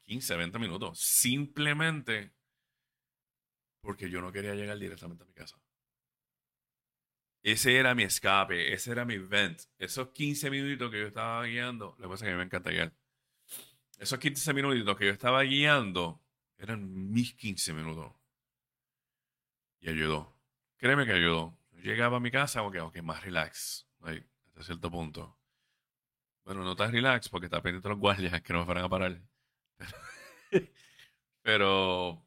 [0.04, 0.98] 15, 20 minutos.
[0.98, 2.32] Simplemente
[3.80, 5.60] porque yo no quería llegar directamente a mi casa.
[7.42, 9.60] Ese era mi escape, ese era mi vent.
[9.78, 12.94] Esos 15 minutos que yo estaba guiando, pasa es que me encanta guiar.
[13.98, 16.22] Esos 15 minutos que yo estaba guiando
[16.56, 18.12] eran mis 15 minutos.
[19.80, 20.34] Y ayudó.
[20.78, 21.58] Créeme que ayudó.
[21.82, 23.86] llegaba a mi casa, ok, ok, más relax.
[24.54, 25.36] Hasta cierto punto.
[26.44, 29.20] Bueno, no tan relax porque estaba pendiente los guardias que no me fueran a parar.
[31.42, 32.24] Pero,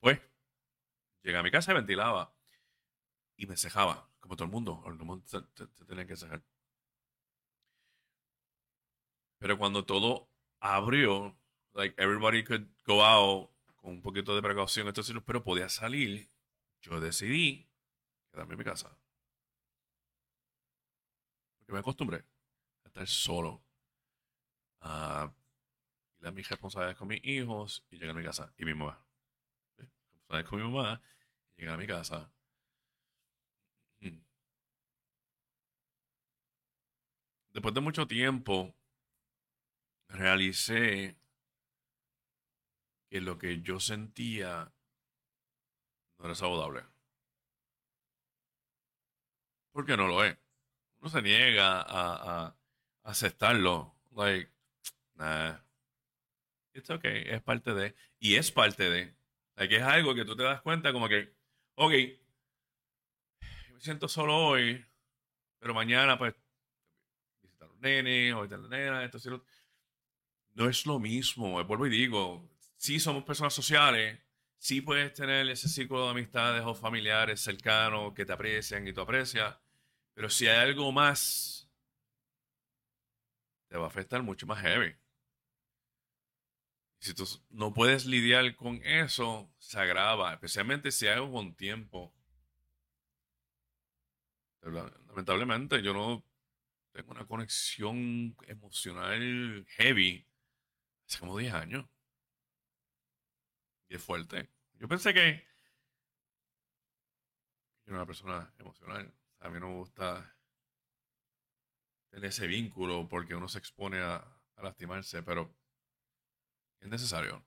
[0.00, 0.20] pues,
[1.22, 2.34] llegué a mi casa y ventilaba.
[3.36, 5.40] Y me cejaba como todo el mundo, el mundo se,
[5.86, 6.42] tenía que sacar.
[9.38, 11.38] Pero cuando todo abrió,
[11.74, 14.92] like everybody could go out con un poquito de precaución,
[15.24, 16.28] pero podía salir,
[16.80, 17.68] yo decidí
[18.32, 18.98] quedarme en mi casa.
[21.66, 22.24] Porque me acostumbré
[22.84, 23.60] a estar solo.
[24.82, 25.32] A
[26.20, 28.54] ir a mis responsabilidades con mis hijos y llegar a mi casa.
[28.56, 29.04] Y mi mamá.
[29.76, 31.02] Responsabilidades con mi mamá
[31.56, 32.30] y llegar a mi casa.
[37.56, 38.74] después de mucho tiempo,
[40.08, 41.16] realicé
[43.08, 44.70] que lo que yo sentía
[46.18, 46.84] no era saludable.
[49.72, 50.45] Porque no lo es.
[51.00, 52.56] Uno se niega a,
[53.04, 53.94] aceptarlo.
[54.12, 54.50] Like,
[55.14, 55.58] nah.
[56.74, 57.94] It's okay, es parte de.
[58.18, 59.14] Y es parte de.
[59.56, 61.34] Like, es algo que tú te das cuenta como que,
[61.74, 61.92] ok,
[63.72, 64.84] me siento solo hoy,
[65.58, 66.34] pero mañana pues
[67.80, 69.44] nene, o la nena, esto,
[70.54, 74.18] No es lo mismo, vuelvo y digo, si somos personas sociales,
[74.58, 79.02] sí puedes tener ese ciclo de amistades o familiares cercanos que te aprecian y tú
[79.02, 79.56] aprecias,
[80.16, 81.70] pero si hay algo más,
[83.68, 84.96] te va a afectar mucho más heavy.
[87.00, 92.14] Si tú no puedes lidiar con eso, se agrava, especialmente si hay algo con tiempo.
[94.62, 96.24] Lamentablemente, yo no
[96.92, 100.26] tengo una conexión emocional heavy
[101.06, 101.86] hace como 10 años.
[103.90, 104.48] Y es fuerte.
[104.78, 105.46] Yo pensé que
[107.84, 109.12] era una persona emocional.
[109.40, 110.34] A mí no me gusta
[112.10, 114.24] tener ese vínculo porque uno se expone a,
[114.62, 115.54] lastimarse, pero
[116.80, 117.44] es necesario.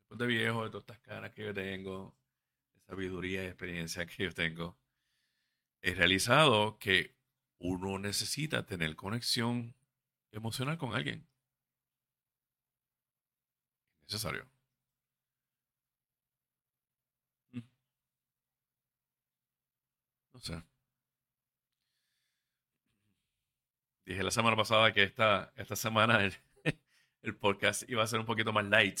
[0.00, 2.16] Después de viejo, de todas estas caras que yo tengo,
[2.74, 4.78] de sabiduría y experiencia que yo tengo,
[5.82, 7.14] he realizado que
[7.58, 9.74] uno necesita tener conexión
[10.32, 11.26] emocional con alguien.
[14.08, 14.46] necesario.
[17.54, 17.62] Mm.
[20.34, 20.73] No sé.
[24.04, 26.34] Dije la semana pasada que esta, esta semana el,
[27.22, 29.00] el podcast iba a ser un poquito más light.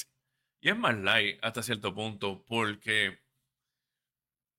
[0.60, 3.22] Y es más light hasta cierto punto porque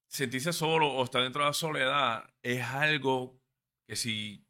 [0.07, 3.41] sentirse solo o estar dentro de la soledad es algo
[3.87, 4.45] que si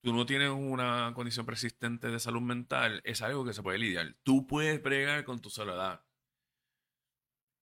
[0.00, 4.14] tú no tienes una condición persistente de salud mental, es algo que se puede lidiar.
[4.22, 6.04] Tú puedes bregar con tu soledad.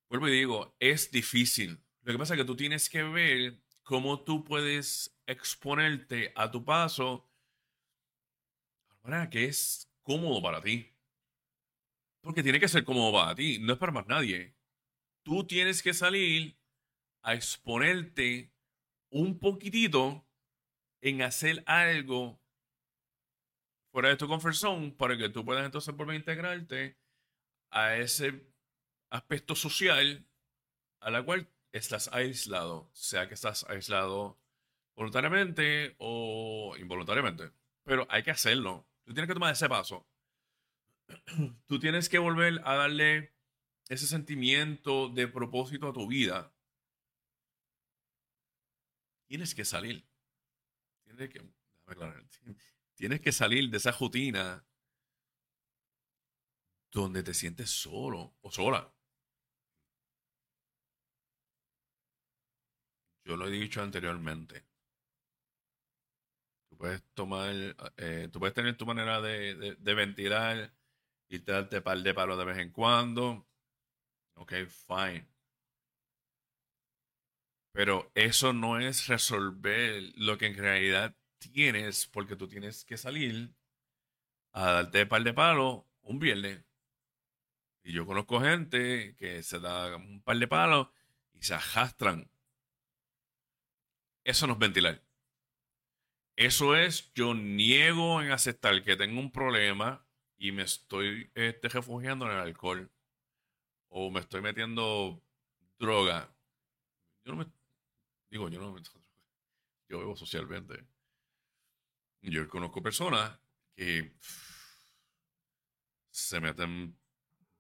[0.09, 1.82] Vuelvo y digo, es difícil.
[2.03, 6.64] Lo que pasa es que tú tienes que ver cómo tú puedes exponerte a tu
[6.64, 7.31] paso
[9.03, 10.93] manera que es cómodo para ti.
[12.22, 14.55] Porque tiene que ser cómodo para ti, no es para más nadie.
[15.22, 16.59] Tú tienes que salir
[17.22, 18.53] a exponerte
[19.11, 20.26] un poquitito
[21.03, 22.41] en hacer algo
[23.91, 26.97] fuera de tu comfort para que tú puedas entonces volver a integrarte
[27.70, 28.47] a ese
[29.11, 30.26] aspecto social
[31.01, 34.39] a la cual estás aislado, sea que estás aislado
[35.01, 37.51] voluntariamente o involuntariamente.
[37.84, 38.86] Pero hay que hacerlo.
[39.03, 40.07] Tú tienes que tomar ese paso.
[41.66, 43.32] Tú tienes que volver a darle
[43.88, 46.53] ese sentimiento de propósito a tu vida.
[49.26, 50.07] Tienes que salir.
[51.05, 51.51] Tienes que,
[52.94, 54.66] tienes que salir de esa rutina
[56.90, 58.92] donde te sientes solo o sola.
[63.24, 64.70] Yo lo he dicho anteriormente.
[66.81, 67.55] Puedes tomar,
[67.99, 70.72] eh, tú puedes tener tu manera de, de, ventilar
[71.28, 73.47] y darte par de palos de vez en cuando.
[74.37, 74.55] Ok,
[74.89, 75.28] fine.
[77.72, 83.55] Pero eso no es resolver lo que en realidad tienes, porque tú tienes que salir
[84.53, 86.64] a darte par de palos un viernes.
[87.85, 90.89] Y yo conozco gente que se da un par de palos
[91.35, 92.31] y se arrastran.
[94.24, 95.10] Eso no es ventilar.
[96.41, 100.07] Eso es, yo niego en aceptar que tengo un problema
[100.38, 102.91] y me estoy este, refugiando en el alcohol.
[103.88, 105.22] O me estoy metiendo
[105.78, 106.34] droga.
[107.26, 107.53] Yo no me.
[108.30, 108.80] Digo, yo no me.
[109.91, 110.82] Yo bebo socialmente.
[112.22, 113.38] Yo conozco personas
[113.76, 114.11] que
[116.09, 116.99] se meten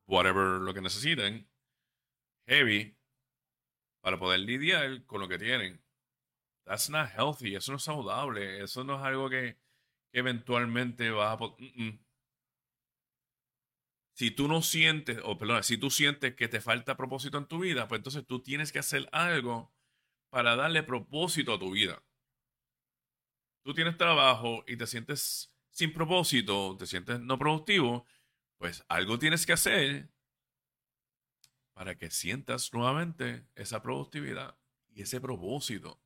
[0.06, 1.46] whatever lo que necesiten,
[2.46, 2.96] heavy,
[4.00, 5.84] para poder lidiar con lo que tienen.
[6.64, 7.54] That's not healthy.
[7.54, 8.62] Eso no es saludable.
[8.62, 9.56] Eso no es algo que,
[10.12, 11.38] eventualmente va a...
[14.12, 17.60] Si tú no sientes, o perdón, si tú sientes que te falta propósito en tu
[17.60, 19.72] vida, pues entonces tú tienes que hacer algo
[20.28, 22.02] para darle propósito a tu vida.
[23.62, 28.04] Tú tienes trabajo y te sientes sin propósito, te sientes no productivo,
[28.58, 30.10] pues algo tienes que hacer
[31.72, 34.58] para que sientas nuevamente esa productividad
[34.90, 35.98] y ese propósito.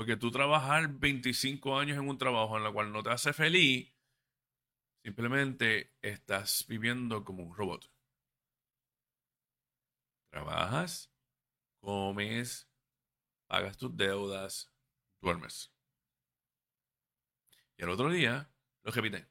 [0.00, 3.94] Porque tú trabajar 25 años en un trabajo en el cual no te hace feliz,
[5.04, 7.92] simplemente estás viviendo como un robot.
[10.30, 11.12] Trabajas,
[11.80, 12.66] comes,
[13.46, 14.72] pagas tus deudas,
[15.20, 15.70] duermes.
[17.76, 18.50] Y el otro día
[18.82, 19.18] lo repite.
[19.18, 19.28] Eso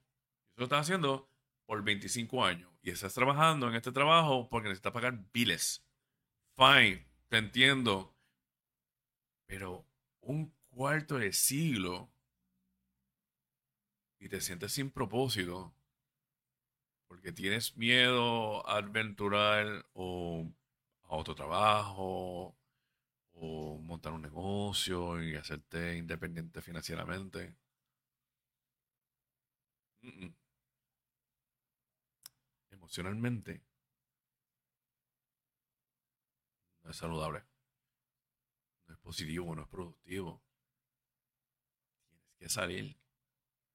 [0.57, 1.32] lo estás haciendo
[1.65, 2.72] por 25 años.
[2.84, 5.84] Y estás trabajando en este trabajo porque necesitas pagar biles.
[6.55, 8.15] Fine, te entiendo.
[9.47, 9.88] Pero
[10.22, 12.10] un cuarto de siglo
[14.18, 15.74] y te sientes sin propósito
[17.10, 20.50] porque tienes miedo a aventurar o
[21.04, 22.56] a otro trabajo
[23.34, 27.54] o montar un negocio y hacerte independiente financieramente.
[32.72, 33.62] Emocionalmente
[36.84, 37.44] no es saludable.
[38.88, 40.42] No es positivo, no es productivo
[42.40, 42.98] que salir.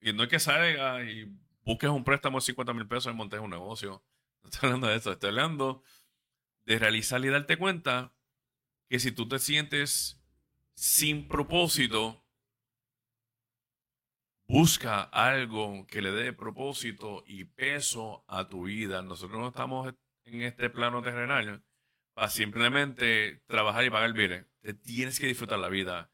[0.01, 1.31] Y no es que salga y
[1.65, 4.03] busques un préstamo de 50 mil pesos y montes un negocio.
[4.45, 5.83] No estoy hablando de eso, estoy hablando
[6.67, 8.13] de realizar y darte cuenta
[8.91, 10.23] que si tú te sientes
[10.75, 12.27] sin propósito,
[14.47, 19.01] busca algo que le dé propósito y peso a tu vida.
[19.01, 19.95] Nosotros no estamos
[20.25, 21.65] en este plano terrenal
[22.13, 24.47] para simplemente trabajar y pagar el bien.
[24.61, 26.13] Te tienes que disfrutar la vida.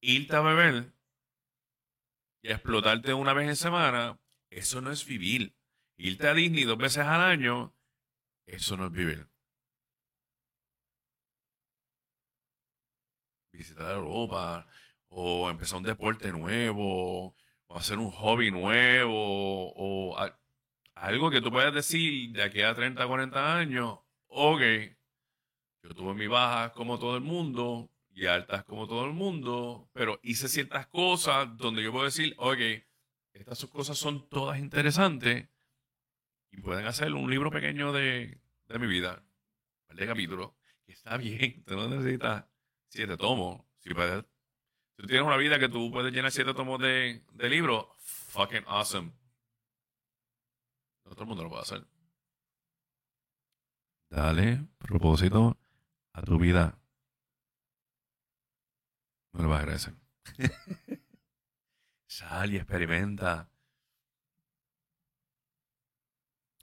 [0.00, 0.95] Irte a beber
[2.50, 4.18] explotarte una vez en semana,
[4.50, 5.54] eso no es vivir.
[5.96, 7.74] Irte a Disney dos veces al año,
[8.46, 9.28] eso no es vivir.
[13.52, 14.66] Visitar Europa
[15.08, 17.34] o empezar un deporte nuevo,
[17.66, 20.16] o hacer un hobby nuevo, o
[20.94, 24.60] algo que tú puedas decir de aquí a 30, 40 años, ok,
[25.82, 30.18] yo tuve mi baja como todo el mundo y altas como todo el mundo, pero
[30.22, 32.58] hice ciertas cosas donde yo puedo decir, ok,
[33.34, 35.50] estas cosas son todas interesantes
[36.50, 39.22] y pueden hacer un libro pequeño de, de mi vida,
[39.90, 40.52] de capítulos,
[40.86, 42.46] que está bien, tú no necesitas
[42.88, 43.60] siete tomos.
[43.80, 44.24] Si, puedes,
[44.96, 49.12] tú tienes una vida que tú puedes llenar siete tomos de, de libros, fucking awesome.
[51.02, 51.86] Todo el mundo lo puede hacer.
[54.08, 55.58] Dale propósito
[56.14, 56.80] a tu vida.
[59.36, 59.94] No lo vas a agradecer.
[62.06, 63.50] Sal y experimenta.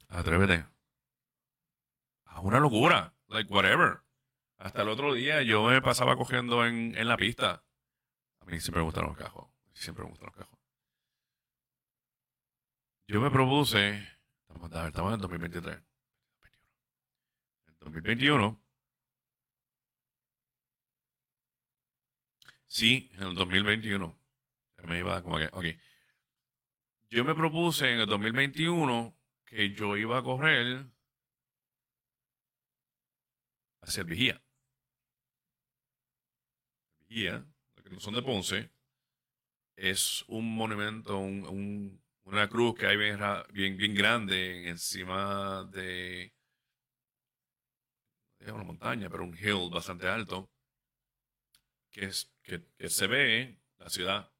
[0.09, 0.65] Atrévete.
[2.25, 3.13] A una locura.
[3.27, 4.01] Like whatever.
[4.57, 7.63] Hasta el otro día yo me pasaba cogiendo en, en la pista.
[8.39, 9.47] A mí siempre me gustan los cajos.
[9.73, 10.59] Siempre me gustan los cajos.
[13.07, 14.13] Yo me propuse
[14.53, 15.75] Estamos, en el 2023.
[17.67, 18.62] En 2021.
[22.73, 24.17] Sí, en el 2021.
[24.85, 25.65] Me iba como que, ok.
[27.11, 29.15] Yo me propuse en el 2021
[29.45, 30.87] que yo iba a correr
[33.81, 34.41] hacia Vigía.
[37.07, 37.45] Vigía,
[37.83, 38.71] que no son de Ponce,
[39.75, 43.19] es un monumento, un una cruz que hay bien,
[43.51, 46.33] bien, bien grande encima de,
[48.47, 50.49] una montaña, pero un hill bastante alto,
[51.93, 54.31] que, se ve la ciudad.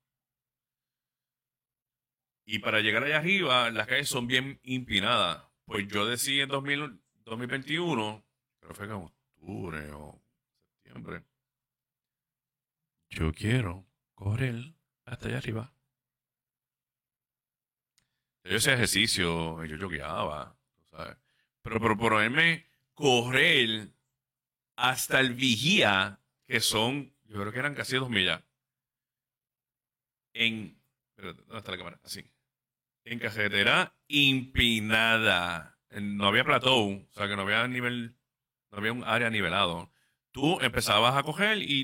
[2.46, 5.46] Y para llegar allá arriba, las calles son bien empinadas.
[5.66, 8.26] Pues yo decía en 2021,
[8.60, 10.22] creo fue en octubre o
[10.84, 11.24] septiembre,
[13.10, 13.86] yo quiero
[14.16, 14.74] correr
[15.06, 15.74] hasta allá arriba.
[18.44, 20.58] Yo hacía ejercicio, yo yogueaba,
[20.92, 21.16] ¿sabes?
[21.62, 23.94] Pero, pero por ponerme correr
[24.76, 28.44] hasta el vigía, que son, yo creo que eran casi dos millas,
[30.34, 30.80] en,
[31.18, 32.00] ¿dónde está la cámara?
[32.04, 32.24] Así.
[33.06, 35.80] En carretera empinada.
[35.90, 38.16] No había plateau, o sea que no había nivel,
[38.72, 39.92] no había un área nivelado.
[40.32, 41.82] Tú empezabas a coger y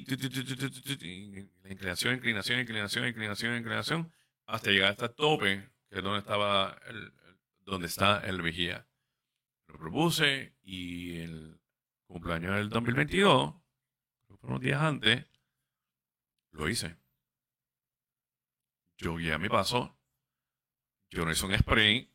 [1.63, 4.11] inclinación, inclinación, inclinación, inclinación, inclinación,
[4.45, 7.11] hasta llegar hasta el tope que es donde estaba el,
[7.65, 8.87] donde está el vigía.
[9.67, 11.59] Lo propuse y el
[12.05, 13.55] cumpleaños del 2022,
[14.41, 15.25] unos días antes,
[16.51, 16.97] lo hice.
[18.97, 19.97] Yo guié a mi paso.
[21.09, 22.09] Yo no hice un sprint.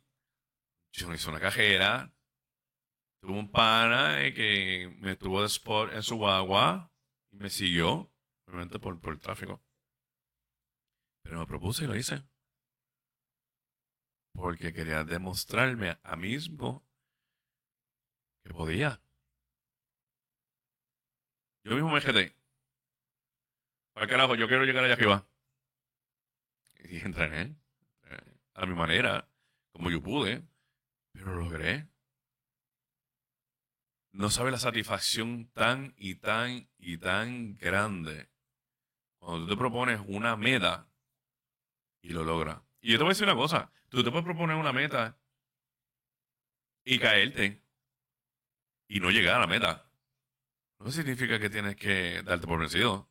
[0.93, 2.13] Yo no hice una cajera.
[3.21, 6.91] Tuve un pana que me tuvo de sport en su guagua
[7.31, 8.11] y me siguió,
[8.45, 9.63] obviamente por, por el tráfico.
[11.23, 12.23] Pero me propuse y lo hice
[14.35, 16.85] porque quería demostrarme a mí mismo
[18.43, 19.01] que podía.
[21.63, 22.35] Yo mismo me quedé.
[23.95, 25.25] Para carajo, yo quiero llegar allá arriba.
[26.83, 27.55] Y entrené,
[28.53, 29.29] a mi manera,
[29.71, 30.43] como yo pude,
[31.13, 31.87] pero lo logré.
[34.11, 38.29] No sabe la satisfacción tan y tan y tan grande
[39.17, 40.89] cuando tú te propones una meta
[42.01, 42.61] y lo logras.
[42.81, 45.17] Y yo te voy a decir una cosa, Tú te puedes proponer una meta
[46.83, 47.63] y caerte
[48.89, 49.89] y no llegar a la meta.
[50.79, 53.09] No significa que tienes que darte por vencido.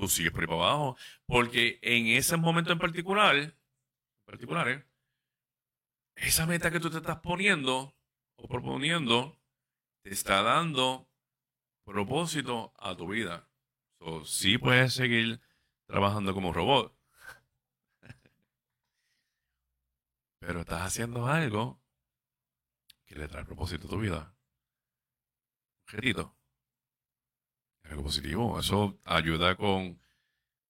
[0.00, 0.96] Tú sigues por ahí para abajo.
[1.26, 3.54] Porque en ese momento en particular,
[4.24, 4.86] particular,
[6.14, 7.94] esa meta que tú te estás poniendo
[8.36, 9.38] o proponiendo
[10.02, 11.06] te está dando
[11.84, 13.46] propósito a tu vida.
[13.98, 15.42] So, sí puedes seguir
[15.86, 16.96] trabajando como robot,
[20.40, 21.82] Pero estás haciendo algo
[23.04, 24.34] que le trae propósito a tu vida.
[25.84, 26.39] Objetito.
[27.90, 28.58] Algo positivo.
[28.58, 30.00] Eso ayuda con,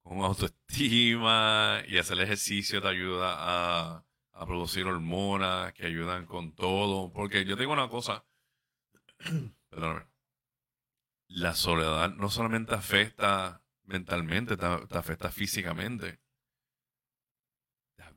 [0.03, 7.13] con autoestima y hacer ejercicio te ayuda a, a producir hormonas que ayudan con todo.
[7.13, 8.25] Porque yo tengo una cosa.
[9.71, 10.07] Perdóname.
[11.29, 16.19] La soledad no solamente afecta mentalmente, te afecta físicamente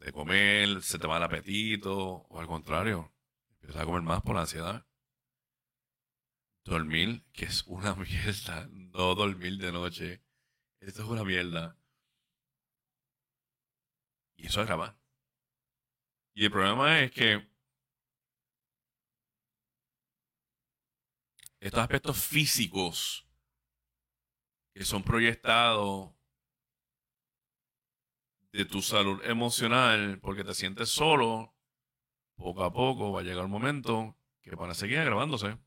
[0.03, 3.13] de comer, se te va el apetito, o al contrario,
[3.53, 4.85] empiezas a comer más por la ansiedad.
[6.63, 10.23] Dormir, que es una mierda, no dormir de noche,
[10.79, 11.77] esto es una mierda.
[14.35, 14.97] Y eso es grabar.
[16.35, 17.47] Y el problema es que
[21.59, 23.25] estos aspectos físicos
[24.73, 26.11] que son proyectados
[28.51, 31.55] de tu salud emocional porque te sientes solo,
[32.35, 35.57] poco a poco va a llegar un momento que van a seguir agravándose.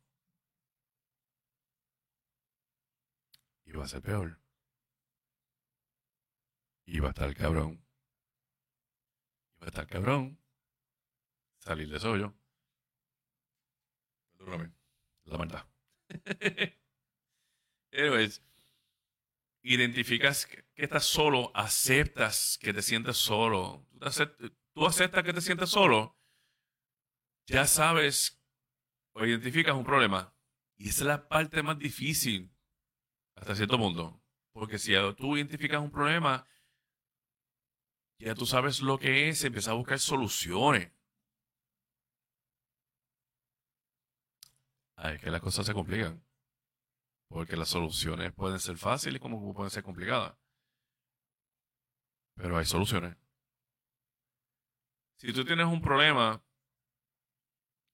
[3.75, 4.39] Va a ser peor.
[7.03, 7.85] Va a estar cabrón.
[9.61, 10.39] Va a estar cabrón.
[11.59, 12.35] Salir de yo.
[14.37, 14.73] Perdóname.
[15.25, 15.67] La verdad.
[17.93, 18.43] Anyways,
[19.63, 23.87] identificas que estás solo, aceptas que te sientes solo.
[24.73, 26.17] Tú aceptas que te sientes solo,
[27.47, 28.41] ya sabes
[29.13, 30.35] o identificas un problema.
[30.77, 32.56] Y esa es la parte más difícil
[33.37, 34.21] hasta cierto punto.
[34.53, 36.47] Porque si tú identificas un problema,
[38.19, 40.93] ya tú sabes lo que es, empiezas a buscar soluciones.
[44.97, 46.25] Ay, que las cosas se complican.
[47.29, 50.37] Porque las soluciones pueden ser fáciles como pueden ser complicadas.
[52.35, 53.17] Pero hay soluciones.
[55.17, 56.43] Si tú tienes un problema,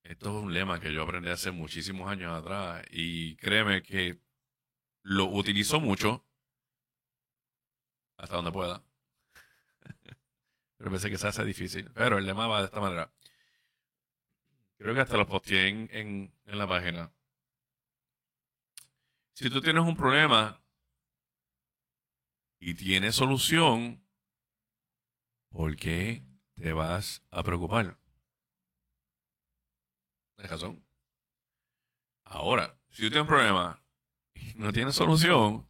[0.05, 4.20] esto es un lema que yo aprendí hace muchísimos años atrás y créeme que
[5.03, 6.25] lo utilizo mucho
[8.17, 8.83] hasta donde pueda.
[10.77, 11.91] Pero pensé que se hace difícil.
[11.93, 13.13] Pero el lema va de esta manera.
[14.79, 15.89] Creo que hasta lo posteé en,
[16.45, 17.13] en la página.
[19.35, 20.61] Si tú tienes un problema
[22.59, 24.05] y tienes solución,
[25.51, 26.25] ¿por qué
[26.57, 27.99] te vas a preocupar?
[30.37, 30.85] ¿De razón?
[32.25, 33.82] Ahora, si tú tienes un problema
[34.57, 35.68] no tienes solución,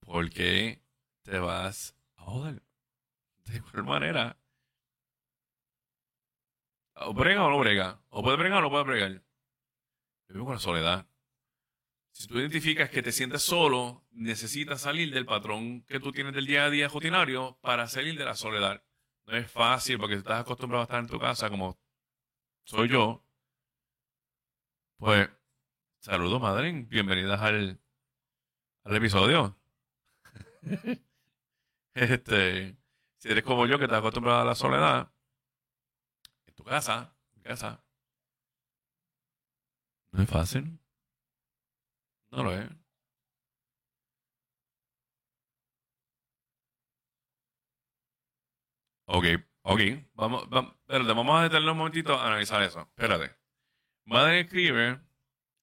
[0.00, 0.82] ¿por qué
[1.22, 2.62] te vas a joder?
[3.44, 4.38] De igual manera.
[6.94, 8.02] O brega o no brega.
[8.10, 9.22] O puede bregar o no puede bregar.
[10.28, 11.06] Yo con la soledad.
[12.12, 16.46] Si tú identificas que te sientes solo, necesitas salir del patrón que tú tienes del
[16.46, 18.82] día a día rutinario para salir de la soledad.
[19.26, 21.78] No es fácil porque estás acostumbrado a estar en tu casa como
[22.64, 23.24] soy yo.
[24.98, 25.28] Pues,
[26.00, 26.72] saludos, madre.
[26.88, 27.80] Bienvenidas al,
[28.84, 29.58] al episodio.
[31.94, 32.76] este,
[33.18, 35.12] si eres como yo que estás acostumbrado a la soledad,
[36.46, 37.84] en tu casa, en casa,
[40.12, 40.78] no es fácil.
[42.30, 42.68] No lo es.
[49.06, 49.24] Ok,
[49.62, 49.80] ok.
[50.14, 52.80] Vamos, vamos, espérate, vamos a detenernos un momentito a analizar eso.
[52.80, 53.34] Espérate.
[54.06, 55.00] Madre escribe,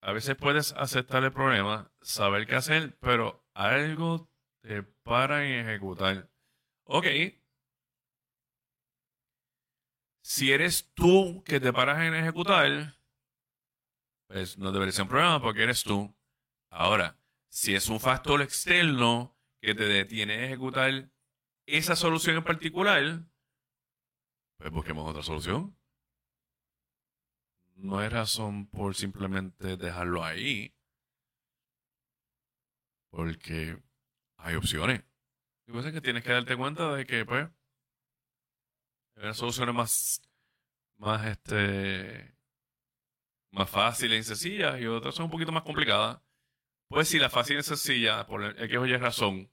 [0.05, 4.29] a veces puedes aceptar el problema, saber qué hacer, pero algo
[4.61, 6.29] te para en ejecutar.
[6.83, 7.07] Ok.
[10.23, 12.99] Si eres tú que te paras en ejecutar,
[14.27, 16.15] pues no debería ser un problema porque eres tú.
[16.69, 21.09] Ahora, si es un factor externo que te detiene a ejecutar
[21.65, 23.25] esa solución en particular,
[24.59, 25.75] pues busquemos otra solución.
[27.75, 30.73] No hay razón por simplemente dejarlo ahí.
[33.09, 33.77] Porque
[34.37, 35.03] hay opciones.
[35.67, 37.49] Y es que tienes que darte cuenta de que, pues,
[39.15, 40.21] hay soluciones más,
[40.97, 42.35] más, este,
[43.51, 46.21] más fáciles y sencillas y otras son un poquito más complicadas.
[46.87, 49.51] Pues si la fácil y sencilla, por el que oye razón,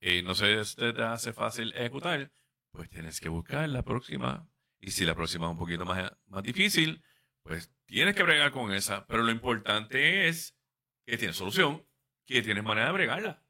[0.00, 2.30] y no se te hace fácil ejecutar,
[2.72, 4.48] pues tienes que buscar la próxima.
[4.80, 7.02] Y si la próxima es un poquito más, más difícil,
[7.42, 9.06] pues tienes que bregar con esa.
[9.06, 10.56] Pero lo importante es
[11.04, 11.86] que tienes solución,
[12.24, 13.44] que tienes manera de bregarla.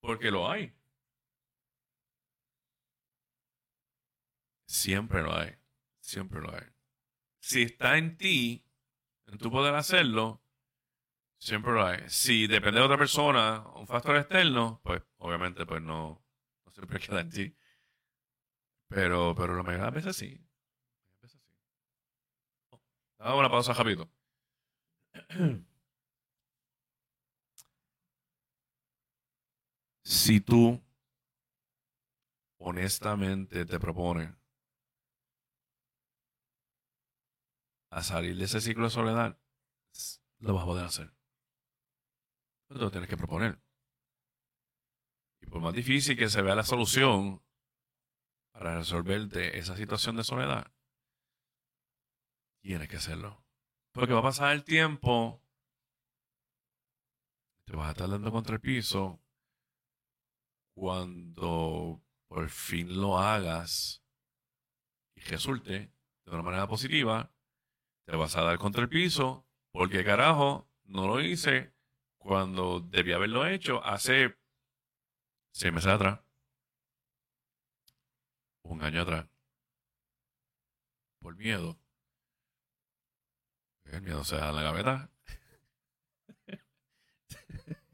[0.00, 0.74] Porque lo hay.
[4.66, 5.56] Siempre lo hay.
[6.00, 6.66] Siempre lo hay.
[7.40, 8.66] Si está en ti,
[9.26, 10.44] en tu poder hacerlo,
[11.44, 11.98] Siempre lo hay.
[12.06, 16.24] Si depende de otra persona, un factor externo, pues obviamente pues no,
[16.64, 17.56] no siempre queda en ti.
[18.88, 20.40] Pero, pero la mayoría de las veces sí.
[23.18, 24.10] Oh, una pausa rapidito.
[30.04, 30.82] si tú
[32.58, 34.30] honestamente te propones
[37.90, 39.38] a salir de ese ciclo de soledad,
[40.40, 41.14] lo vas a poder hacer
[42.74, 43.60] te lo tienes que proponer.
[45.40, 47.42] Y por más difícil que se vea la solución
[48.54, 50.72] para resolverte esa situación de soledad,
[52.62, 53.44] tienes que hacerlo.
[53.92, 55.42] Porque va a pasar el tiempo,
[57.66, 59.20] te vas a estar dando contra el piso
[60.74, 64.04] cuando por fin lo hagas
[65.16, 65.92] y resulte
[66.24, 67.32] de una manera positiva,
[68.06, 71.74] te vas a dar contra el piso porque carajo, no lo hice
[72.18, 74.38] cuando debía haberlo hecho hace
[75.52, 76.20] seis meses atrás,
[78.64, 79.26] un año atrás,
[81.20, 81.78] por miedo,
[83.84, 85.10] el miedo se da en la gaveta.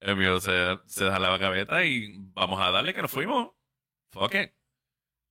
[0.00, 3.50] El miedo se, se da en la gaveta y vamos a darle que nos fuimos.
[4.10, 4.54] Fuck it.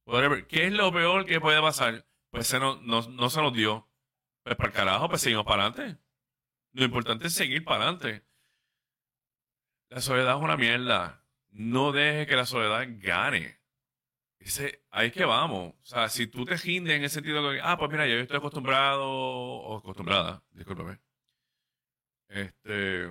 [0.06, 0.46] Whatever.
[0.48, 2.06] ¿Qué es lo peor que puede pasar?
[2.30, 3.90] Pues se no, no, no se nos dio.
[4.44, 6.00] Pues para el carajo, pues seguimos para adelante.
[6.74, 8.24] Lo importante es seguir para adelante.
[9.90, 11.26] La soledad es una mierda.
[11.50, 13.59] No deje que la soledad gane.
[14.40, 15.74] Ese, ahí que vamos.
[15.82, 18.16] O sea, si tú te rindes en el sentido de que, ah, pues mira, yo
[18.16, 21.00] estoy acostumbrado o acostumbrada, discúlpame,
[22.30, 23.06] este,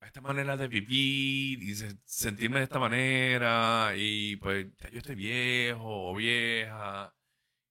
[0.00, 1.74] a esta manera de vivir y
[2.04, 7.14] sentirme de esta manera y pues ya yo estoy viejo o vieja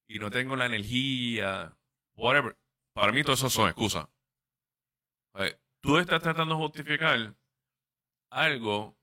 [0.07, 1.77] y no tengo la energía,
[2.15, 2.57] whatever.
[2.93, 4.07] Para mí todo eso son excusas.
[5.81, 7.35] tú estás tratando de justificar
[8.29, 8.97] algo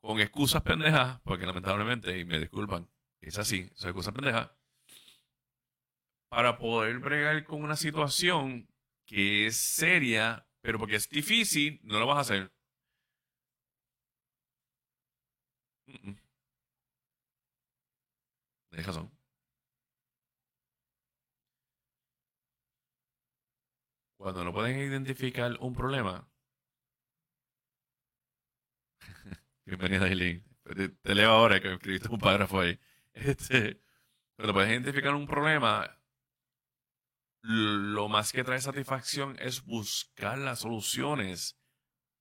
[0.00, 2.88] con excusas pendejas, porque lamentablemente, y me disculpan,
[3.28, 4.50] es así, son excusas pendejas,
[6.28, 8.68] para poder bregar con una situación
[9.06, 12.52] que es seria, pero porque es difícil, no lo vas a hacer.
[18.70, 19.10] Tienes razón.
[24.16, 26.28] Cuando no pueden identificar un problema.
[29.66, 30.42] Bienvenida, Aileen.
[30.64, 32.78] Te, te, leo ahora que escribiste un párrafo ahí.
[33.14, 33.80] Este,
[34.36, 35.98] cuando puedes identificar un problema,
[37.42, 41.58] lo más que trae satisfacción es buscar las soluciones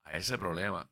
[0.04, 0.91] a ese problema.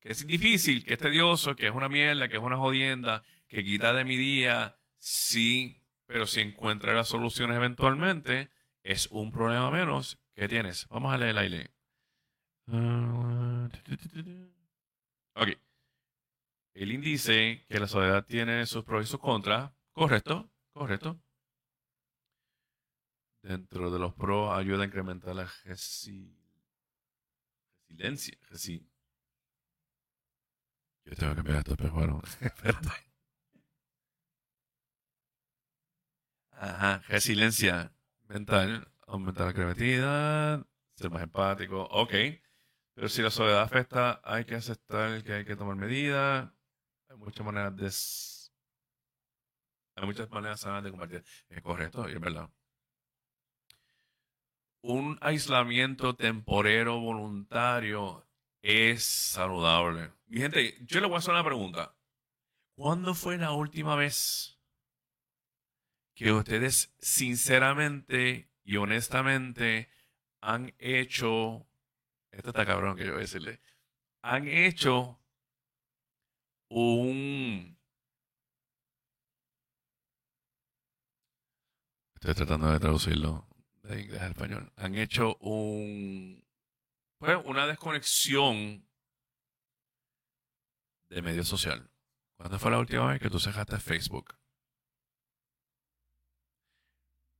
[0.00, 3.64] Que es difícil, que es tedioso, que es una mierda, que es una jodienda, que
[3.64, 8.50] quita de mi día, sí, pero si encuentras las soluciones eventualmente,
[8.82, 10.86] es un problema menos que tienes.
[10.88, 11.70] Vamos a leer el aire.
[15.34, 15.65] Ok.
[16.76, 19.72] El índice que la soledad tiene sus pros y sus contras.
[19.92, 21.18] Correcto, correcto.
[23.42, 26.36] Dentro de los pros ayuda a incrementar la resiliencia.
[31.06, 32.20] Yo tengo que cambiar esto, pero.
[36.50, 37.92] Ajá, resiliencia
[38.28, 42.12] mental, aumentar la creatividad, ser más empático, ok.
[42.94, 46.50] Pero si la soledad afecta, hay que aceptar que hay que tomar medidas.
[47.16, 48.50] Hay muchas maneras de...
[49.96, 51.24] Hay muchas maneras sanas de compartir.
[51.48, 52.50] Es correcto, es verdad.
[54.82, 58.26] Un aislamiento temporero voluntario
[58.60, 60.12] es saludable.
[60.26, 61.96] Mi gente, yo le voy a hacer una pregunta.
[62.74, 64.60] ¿Cuándo fue la última vez
[66.14, 69.88] que ustedes sinceramente y honestamente
[70.42, 71.66] han hecho,
[72.30, 73.60] esto está cabrón que yo voy a decirle,
[74.22, 75.18] han hecho
[76.76, 77.78] un...
[82.16, 83.48] Estoy tratando de traducirlo
[83.82, 84.72] de inglés a español.
[84.76, 86.44] Han hecho un...
[87.18, 88.86] Pues una desconexión
[91.08, 91.90] de medio social.
[92.36, 94.36] ¿Cuándo fue la última vez que tú cerraste Facebook?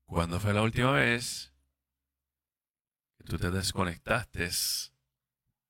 [0.07, 1.53] ¿Cuándo fue la última vez
[3.19, 4.49] que tú te desconectaste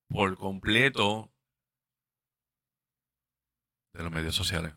[0.08, 1.36] por completo
[3.97, 4.74] de los medios sociales?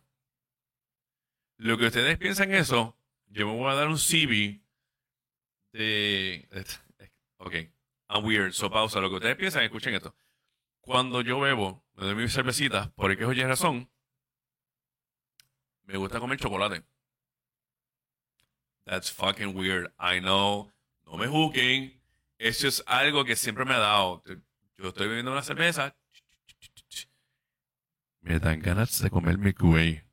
[1.57, 2.97] Lo que ustedes piensan eso,
[3.27, 4.61] yo me voy a dar un CV
[5.73, 6.47] de...
[7.37, 7.53] Ok,
[8.09, 8.99] I'm weird, so pausa.
[8.99, 10.15] Lo que ustedes piensan, escuchen esto.
[10.81, 13.89] Cuando yo bebo, me doy mis cervecitas, por que oye razón,
[15.83, 16.83] me gusta comer chocolate.
[18.85, 19.91] That's fucking weird.
[19.99, 20.71] I know.
[21.05, 22.01] No me juzguen.
[22.37, 24.23] Eso es algo que siempre me ha dado.
[24.77, 25.95] Yo estoy bebiendo una cerveza.
[28.21, 30.03] Me dan ganas de comer mi cuey.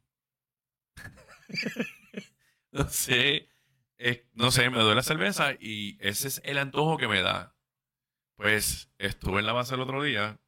[2.72, 3.48] no sé.
[4.34, 7.54] no sé, me doy la cerveza y ese es el antojo que me da.
[8.36, 10.38] Pues estuve en la base el otro día.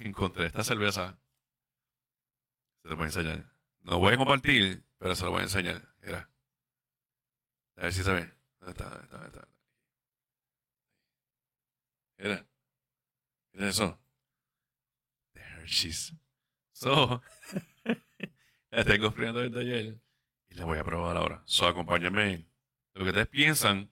[0.00, 1.18] Y encontré esta cerveza.
[2.82, 3.52] Se lo voy a enseñar.
[3.82, 5.88] No voy a compartir, pero se lo voy a enseñar.
[7.76, 8.32] A ver si se ve.
[13.54, 14.01] Eso.
[15.62, 16.14] Hershey's.
[16.72, 17.22] So,
[18.70, 20.00] la tengo frío desde ayer
[20.50, 21.42] y la voy a probar ahora.
[21.46, 22.46] So, acompáñenme.
[22.94, 23.90] Lo que ustedes piensan,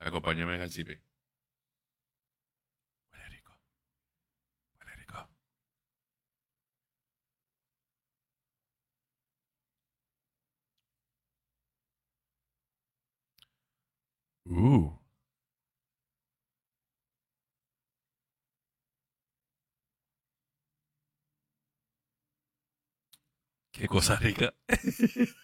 [0.00, 1.02] acompáñenme al CP.
[14.50, 14.97] Ooh.
[23.78, 24.52] Qué cosa rica.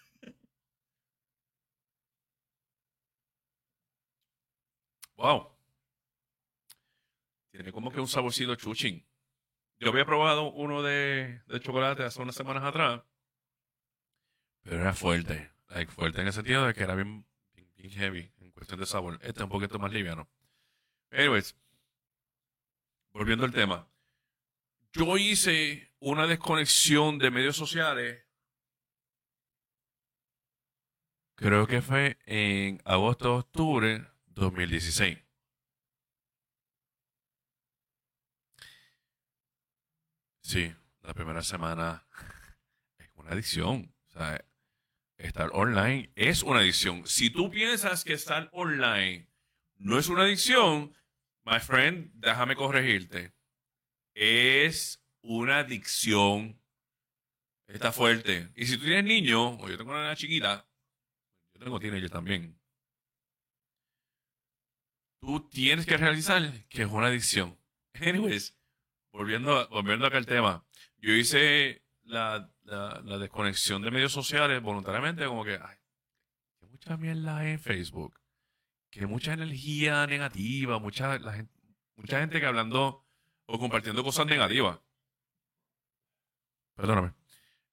[5.15, 5.55] wow.
[7.49, 9.07] Tiene como que un saborcito chuchín.
[9.79, 13.03] Yo había probado uno de, chocolate hace unas semanas atrás.
[14.63, 15.53] Pero era fuerte.
[15.87, 19.13] Fuerte en el sentido de que era bien, bien, heavy en cuestión de sabor.
[19.21, 20.29] Este es un poquito más liviano.
[21.09, 21.55] Anyways,
[23.13, 23.87] volviendo al tema.
[24.91, 28.24] Yo hice una desconexión de medios sociales.
[31.35, 35.17] Creo que fue en agosto-octubre 2016.
[40.41, 42.07] Sí, la primera semana
[42.97, 43.93] es una adicción.
[44.07, 44.45] O sea,
[45.17, 47.05] estar online es una adicción.
[47.05, 49.27] Si tú piensas que estar online
[49.77, 50.95] no es una adicción,
[51.43, 53.33] my friend, déjame corregirte.
[54.13, 56.61] Es una adicción.
[57.67, 58.53] Está fuerte.
[58.55, 60.65] Y si tú tienes niño, o yo tengo una chiquita,
[61.55, 62.59] yo tengo yo también.
[65.19, 67.57] Tú tienes que realizar que es una adicción.
[67.93, 68.57] Anyways,
[69.11, 70.65] volviendo, volviendo acá al tema.
[70.97, 72.51] Yo hice la,
[73.19, 75.77] desconexión de medios sociales voluntariamente, como que, ay,
[76.59, 78.19] que mucha mierda en Facebook,
[78.89, 81.47] que mucha energía negativa, mucha, la
[81.95, 83.05] mucha gente que hablando
[83.45, 84.79] o compartiendo cosas negativas.
[86.75, 87.13] Perdóname.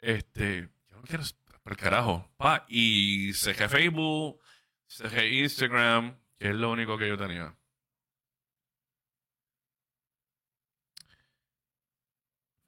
[0.01, 1.24] Este, yo no quiero
[1.63, 2.33] por carajo.
[2.37, 4.41] Pa, y cerré Facebook,
[4.87, 7.57] cerré Instagram, que es lo único que yo tenía.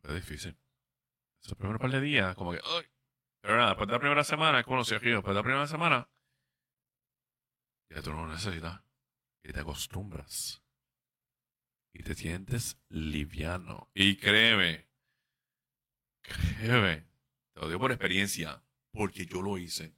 [0.03, 0.57] Fue difícil.
[1.42, 2.84] Esos primeros par de días, como que, ¡ay!
[3.40, 6.09] Pero nada, después de la primera semana, es como los después de la primera semana,
[7.90, 8.80] ya tú no lo necesitas.
[9.42, 10.62] Y te acostumbras.
[11.92, 13.90] Y te sientes liviano.
[13.95, 14.88] Y créeme,
[16.22, 17.07] créeme,
[17.53, 18.63] te lo digo por experiencia,
[18.95, 19.95] porque yo lo hice.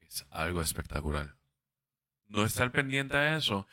[0.00, 1.36] Es algo espectacular.
[2.28, 3.66] No estar pendiente a eso.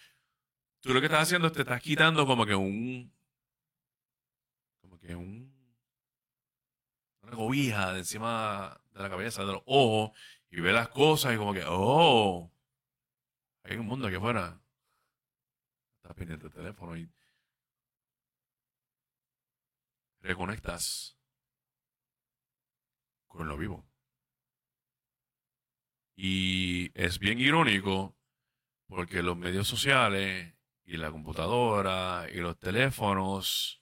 [0.82, 3.14] Tú lo que estás haciendo es te estás quitando como que un.
[4.82, 5.52] Como que un
[7.22, 10.18] una cobija de encima de la cabeza, de los ojos,
[10.50, 12.52] y ve las cosas y como que, oh,
[13.64, 14.60] hay un mundo aquí afuera.
[15.98, 17.08] Estás pendiente del teléfono y
[20.22, 21.21] reconectas
[23.32, 23.86] con lo vivo.
[26.16, 28.16] Y es bien irónico
[28.88, 30.54] porque los medios sociales
[30.84, 33.82] y la computadora y los teléfonos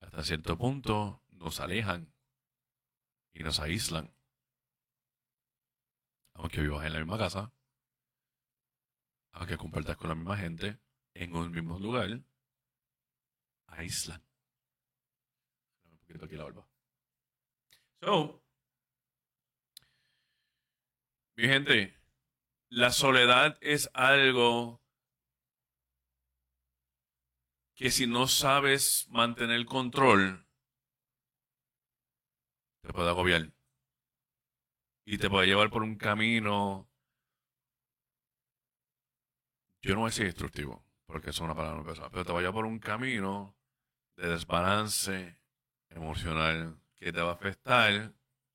[0.00, 2.12] hasta cierto punto nos alejan
[3.32, 4.14] y nos aíslan.
[6.34, 7.52] Aunque vivas en la misma casa,
[9.32, 10.78] aunque compartas con la misma gente,
[11.14, 12.20] en un mismo lugar,
[13.68, 14.22] aíslan.
[15.84, 16.75] Un poquito aquí la barba.
[18.02, 18.42] So,
[21.36, 21.96] mi gente,
[22.68, 24.82] la soledad es algo
[27.74, 30.46] que si no sabes mantener control,
[32.82, 33.52] te puede agobiar.
[35.06, 36.90] Y te puede llevar por un camino.
[39.82, 42.42] Yo no voy a decir destructivo, porque es una palabra pesada, pero te va a
[42.42, 43.56] llevar por un camino
[44.16, 45.38] de desbalance
[45.90, 48.12] emocional que te va a afectar,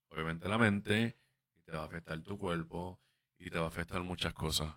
[0.09, 1.17] obviamente, la mente,
[1.55, 2.99] y te va a afectar tu cuerpo,
[3.37, 4.75] y te va a afectar muchas cosas,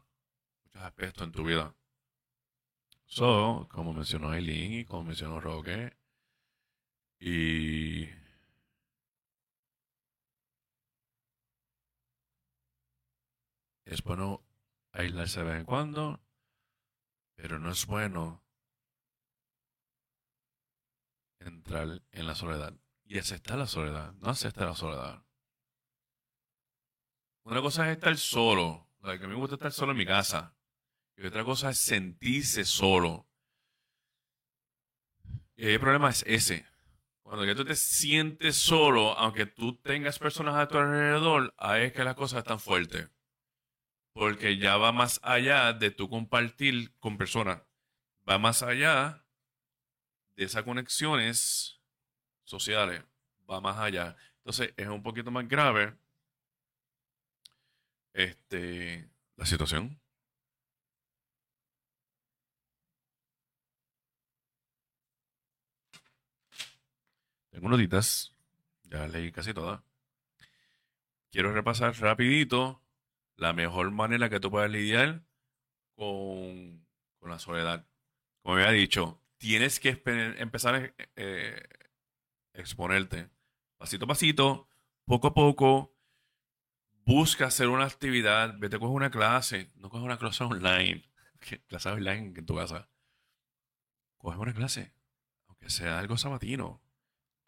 [0.64, 1.74] muchos aspectos en tu vida.
[3.06, 5.96] So, como mencionó Aileen y como mencionó Roque,
[7.18, 8.08] y
[13.86, 14.42] Es bueno
[14.92, 16.20] aislarse de vez en cuando,
[17.34, 18.42] pero no es bueno
[21.38, 22.74] entrar en la soledad
[23.04, 25.22] y aceptar la soledad, no aceptar la soledad.
[27.44, 30.06] Una cosa es estar solo, la que a mí me gusta estar solo en mi
[30.06, 30.56] casa,
[31.16, 33.28] y otra cosa es sentirse solo.
[35.56, 36.66] Y el problema es ese.
[37.22, 41.92] Cuando ya tú te sientes solo, aunque tú tengas personas a tu alrededor, ahí es
[41.92, 43.08] que las cosas están fuertes
[44.14, 47.62] porque ya va más allá de tu compartir con personas,
[48.28, 49.26] va más allá
[50.36, 51.73] de esas conexiones
[52.44, 53.02] sociales,
[53.50, 54.16] va más allá.
[54.38, 55.94] Entonces es un poquito más grave
[58.12, 60.00] este, la situación.
[67.50, 68.34] Tengo notitas,
[68.84, 69.80] ya leí casi todas.
[71.30, 72.80] Quiero repasar rapidito
[73.36, 75.22] la mejor manera que tú puedes lidiar
[75.94, 76.84] con,
[77.22, 77.86] la soledad.
[78.42, 80.02] Como había dicho, tienes que
[80.38, 81.62] empezar eh,
[82.54, 83.30] exponerte.
[83.76, 84.68] Pasito a pasito,
[85.04, 85.94] poco a poco,
[87.04, 91.04] busca hacer una actividad, vete a una clase, no coges una clase online,
[91.68, 92.88] clase online en tu casa.
[94.16, 94.94] Coge una clase,
[95.46, 96.82] aunque sea algo sabatino,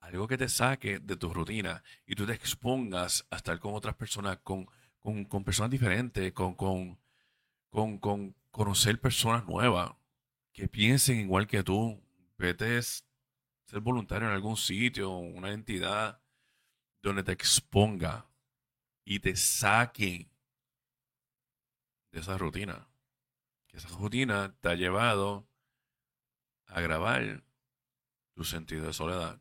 [0.01, 3.95] algo que te saque de tu rutina y tú te expongas a estar con otras
[3.95, 4.67] personas, con,
[5.01, 6.99] con, personas diferentes, con, con,
[7.71, 9.93] con, con conocer personas nuevas
[10.53, 12.03] que piensen igual que tú.
[12.39, 12.79] Vete
[13.67, 16.23] ser voluntario en algún sitio, una entidad
[17.03, 18.27] donde te exponga
[19.05, 20.31] y te saque
[22.13, 22.89] de esa rutina.
[23.67, 25.49] Que esa rutina te ha llevado
[26.67, 27.45] a grabar
[28.35, 29.41] tu sentido de soledad.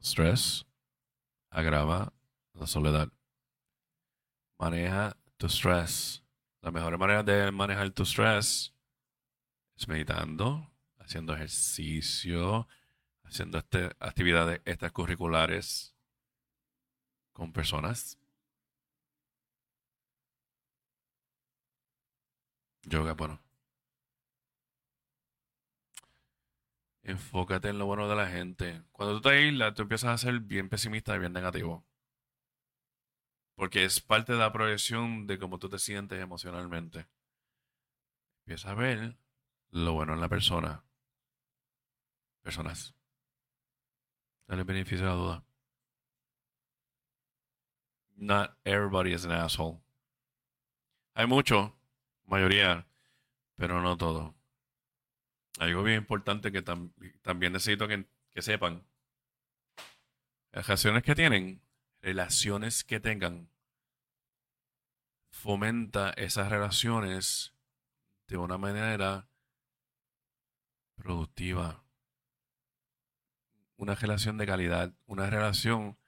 [0.00, 0.64] Stress
[1.50, 2.12] agrava
[2.54, 3.15] la soledad.
[4.58, 6.22] Maneja tu stress.
[6.62, 8.74] La mejor manera de manejar tu stress
[9.76, 12.66] es meditando, haciendo ejercicio,
[13.24, 15.94] haciendo este, actividades extracurriculares
[17.32, 18.18] con personas.
[22.84, 23.40] Yoga, bueno.
[27.02, 28.82] Enfócate en lo bueno de la gente.
[28.92, 31.84] Cuando tú te aíslas, tú empiezas a ser bien pesimista y bien negativo.
[33.56, 37.06] Porque es parte de la proyección de cómo tú te sientes emocionalmente.
[38.44, 39.16] Empieza a ver
[39.70, 40.84] lo bueno en la persona.
[42.42, 42.94] Personas.
[44.46, 45.44] Dale beneficio a la duda.
[48.16, 49.80] Not everybody is an asshole.
[51.14, 51.76] Hay mucho,
[52.26, 52.86] mayoría,
[53.56, 54.34] pero no todo.
[55.58, 58.86] Algo bien importante que también necesito que, que sepan.
[60.52, 61.65] Las relaciones que tienen,
[62.00, 63.50] relaciones que tengan,
[65.30, 67.54] fomenta esas relaciones
[68.26, 69.28] de una manera
[70.96, 71.84] productiva.
[73.76, 75.98] Una relación de calidad, una relación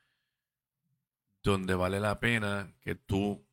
[1.43, 3.47] donde vale la pena que tú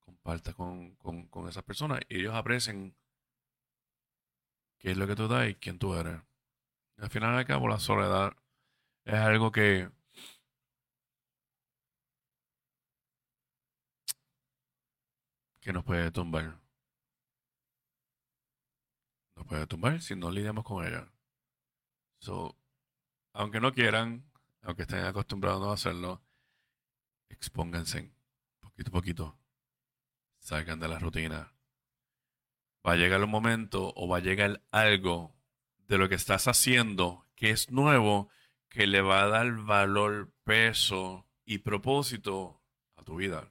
[0.00, 2.96] compartas con, con esas personas y ellos aprecien
[4.78, 6.20] qué es lo que tú das y quién tú eres.
[6.98, 8.36] al final al cabo, la soledad
[9.06, 9.90] es algo que
[15.60, 16.60] que nos puede tumbar.
[19.36, 21.10] Nos puede tumbar si no lidiamos con ella.
[22.20, 22.56] So,
[23.32, 24.30] aunque no quieran,
[24.62, 26.22] aunque estén acostumbrados a hacerlo,
[27.28, 28.12] expónganse
[28.60, 29.38] poquito a poquito.
[30.38, 31.52] Salgan de la rutina.
[32.86, 35.34] Va a llegar un momento o va a llegar algo
[35.88, 38.28] de lo que estás haciendo que es nuevo,
[38.76, 42.60] que le va a dar valor, peso y propósito
[42.96, 43.50] a tu vida.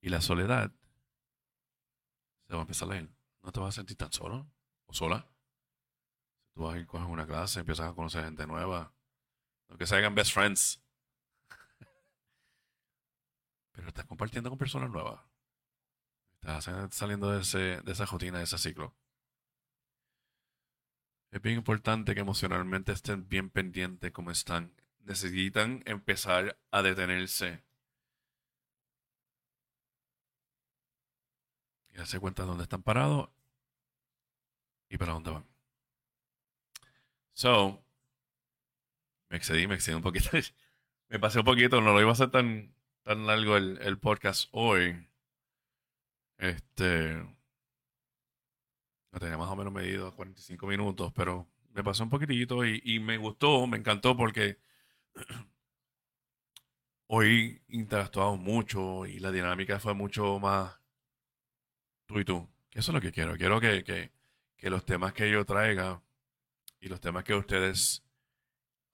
[0.00, 0.72] Y la soledad
[2.48, 3.08] se va a empezar a leer.
[3.40, 4.50] No te vas a sentir tan solo
[4.86, 5.30] o sola.
[6.54, 8.92] Tú vas a ir a una clase, empiezas a conocer gente nueva.
[9.68, 10.82] Aunque se hagan best friends.
[13.70, 15.20] Pero estás compartiendo con personas nuevas.
[16.40, 18.96] Estás saliendo de, ese, de esa rutina, de ese ciclo.
[21.32, 24.70] Es bien importante que emocionalmente estén bien pendientes cómo están.
[25.00, 27.62] Necesitan empezar a detenerse
[31.90, 33.30] y darse cuenta de dónde están parados
[34.90, 35.46] y para dónde van.
[37.32, 37.82] So,
[39.30, 40.28] me excedí, me excedí un poquito.
[41.08, 42.74] me pasé un poquito, no lo iba a hacer tan,
[43.04, 45.08] tan largo el, el podcast hoy.
[46.36, 47.22] Este.
[49.12, 52.80] Lo tenía más o menos medido a 45 minutos, pero me pasó un poquitito y,
[52.84, 54.58] y me gustó, me encantó porque
[57.06, 60.82] hoy interactuamos mucho y la dinámica fue mucho más
[62.06, 62.48] tú y tú.
[62.72, 63.36] eso es lo que quiero.
[63.36, 64.10] Quiero que,
[64.62, 66.00] los temas que yo traiga
[66.80, 68.02] y los temas que ustedes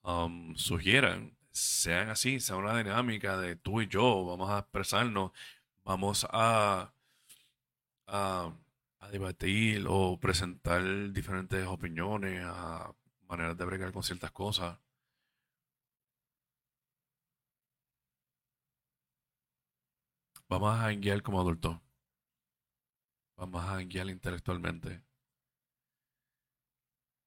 [0.02, 4.24] um, sugieran sean así, sea una dinámica de tú y yo.
[4.24, 5.32] Vamos a expresarnos,
[5.84, 6.92] vamos a,
[9.10, 10.82] debatir o presentar
[11.12, 12.92] diferentes opiniones, a
[13.28, 14.78] maneras de bregar con ciertas cosas.
[20.48, 21.78] Vamos a guiar como adultos.
[23.36, 25.02] Vamos a guiar intelectualmente.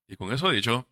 [0.07, 0.87] Y con eso dicho,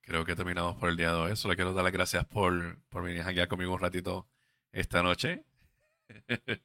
[0.00, 1.36] creo que terminamos por el día de hoy.
[1.36, 4.28] Solo quiero dar las gracias por, por venir a guiar conmigo un ratito
[4.72, 5.44] esta noche.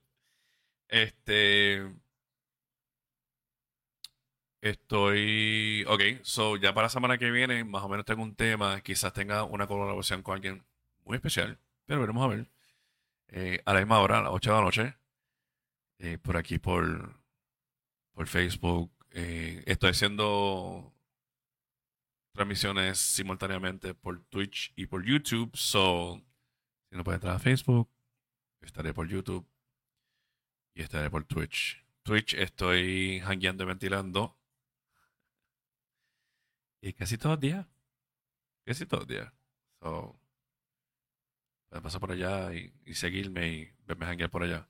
[0.90, 2.07] este.
[4.70, 5.86] Estoy.
[5.88, 8.82] Ok, so ya para la semana que viene, más o menos tengo un tema.
[8.82, 10.66] Quizás tenga una colaboración con alguien
[11.06, 11.60] muy especial.
[11.86, 12.52] Pero veremos a ver.
[13.30, 14.96] Eh, a la misma hora, a las 8 de la noche.
[16.00, 17.14] Eh, por aquí, por,
[18.14, 18.92] por Facebook.
[19.12, 20.94] Eh, estoy haciendo
[22.34, 25.56] transmisiones simultáneamente por Twitch y por YouTube.
[25.56, 26.22] So,
[26.90, 27.90] si no puede entrar a Facebook,
[28.62, 29.48] estaré por YouTube
[30.76, 31.84] y estaré por Twitch.
[32.04, 34.37] Twitch estoy hangueando y ventilando.
[36.82, 37.66] Y casi todos los días.
[38.66, 39.34] Casi todos los días.
[39.82, 40.20] So,
[41.82, 44.68] pasar por allá y, seguirme y verme hanguear por allá.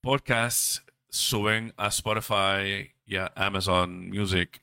[0.00, 4.62] Podcasts suben a Spotify y a Amazon Music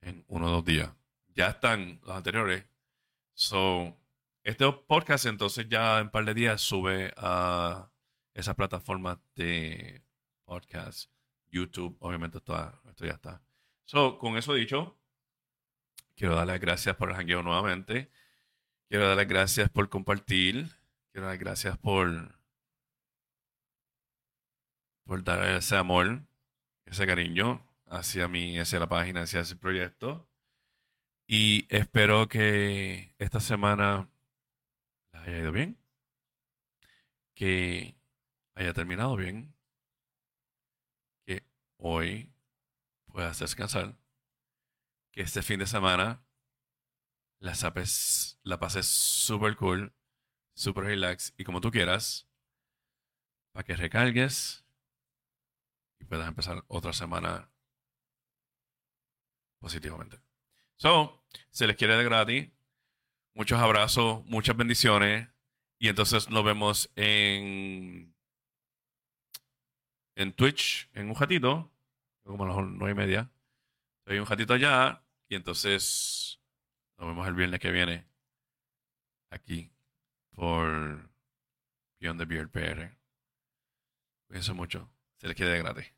[0.00, 0.90] en uno o dos días.
[1.34, 2.64] Ya están los anteriores.
[3.34, 3.96] So,
[4.42, 7.90] este podcast entonces ya en un par de días sube a
[8.34, 10.02] esa plataforma de
[10.44, 11.10] podcast.
[11.50, 13.40] YouTube, obviamente esto ya está.
[13.84, 14.98] So, con eso dicho,
[16.16, 18.10] quiero darles gracias por el hangueo nuevamente.
[18.88, 20.70] Quiero darles gracias por compartir.
[21.12, 22.38] Quiero dar gracias por,
[25.04, 26.22] por dar ese amor,
[26.86, 30.28] ese cariño hacia mí, hacia la página, hacia ese proyecto.
[31.26, 34.08] Y espero que esta semana
[35.12, 35.78] haya ido bien,
[37.34, 37.96] que
[38.54, 39.54] haya terminado bien,
[41.26, 41.42] que
[41.78, 42.30] hoy
[43.06, 43.96] puedas descansar,
[45.14, 46.24] que este fin de semana
[47.38, 47.54] la,
[48.42, 49.94] la pases súper cool
[50.54, 52.28] super relax y como tú quieras,
[53.52, 54.64] para que recargues
[56.00, 57.50] y puedas empezar otra semana
[59.60, 60.18] positivamente.
[60.76, 62.50] So, se les quiere de gratis.
[63.34, 65.28] Muchos abrazos, muchas bendiciones.
[65.78, 68.14] Y entonces nos vemos en,
[70.14, 71.72] en Twitch en un ratito,
[72.22, 73.30] como a las nueve y media.
[74.00, 76.40] Estoy un ratito allá y entonces
[76.98, 78.06] nos vemos el viernes que viene
[79.30, 79.72] aquí
[80.30, 81.10] por
[82.00, 82.96] Beyond the Beard PR.
[84.26, 84.90] Cuídense mucho.
[85.16, 85.92] Se les quede gratis.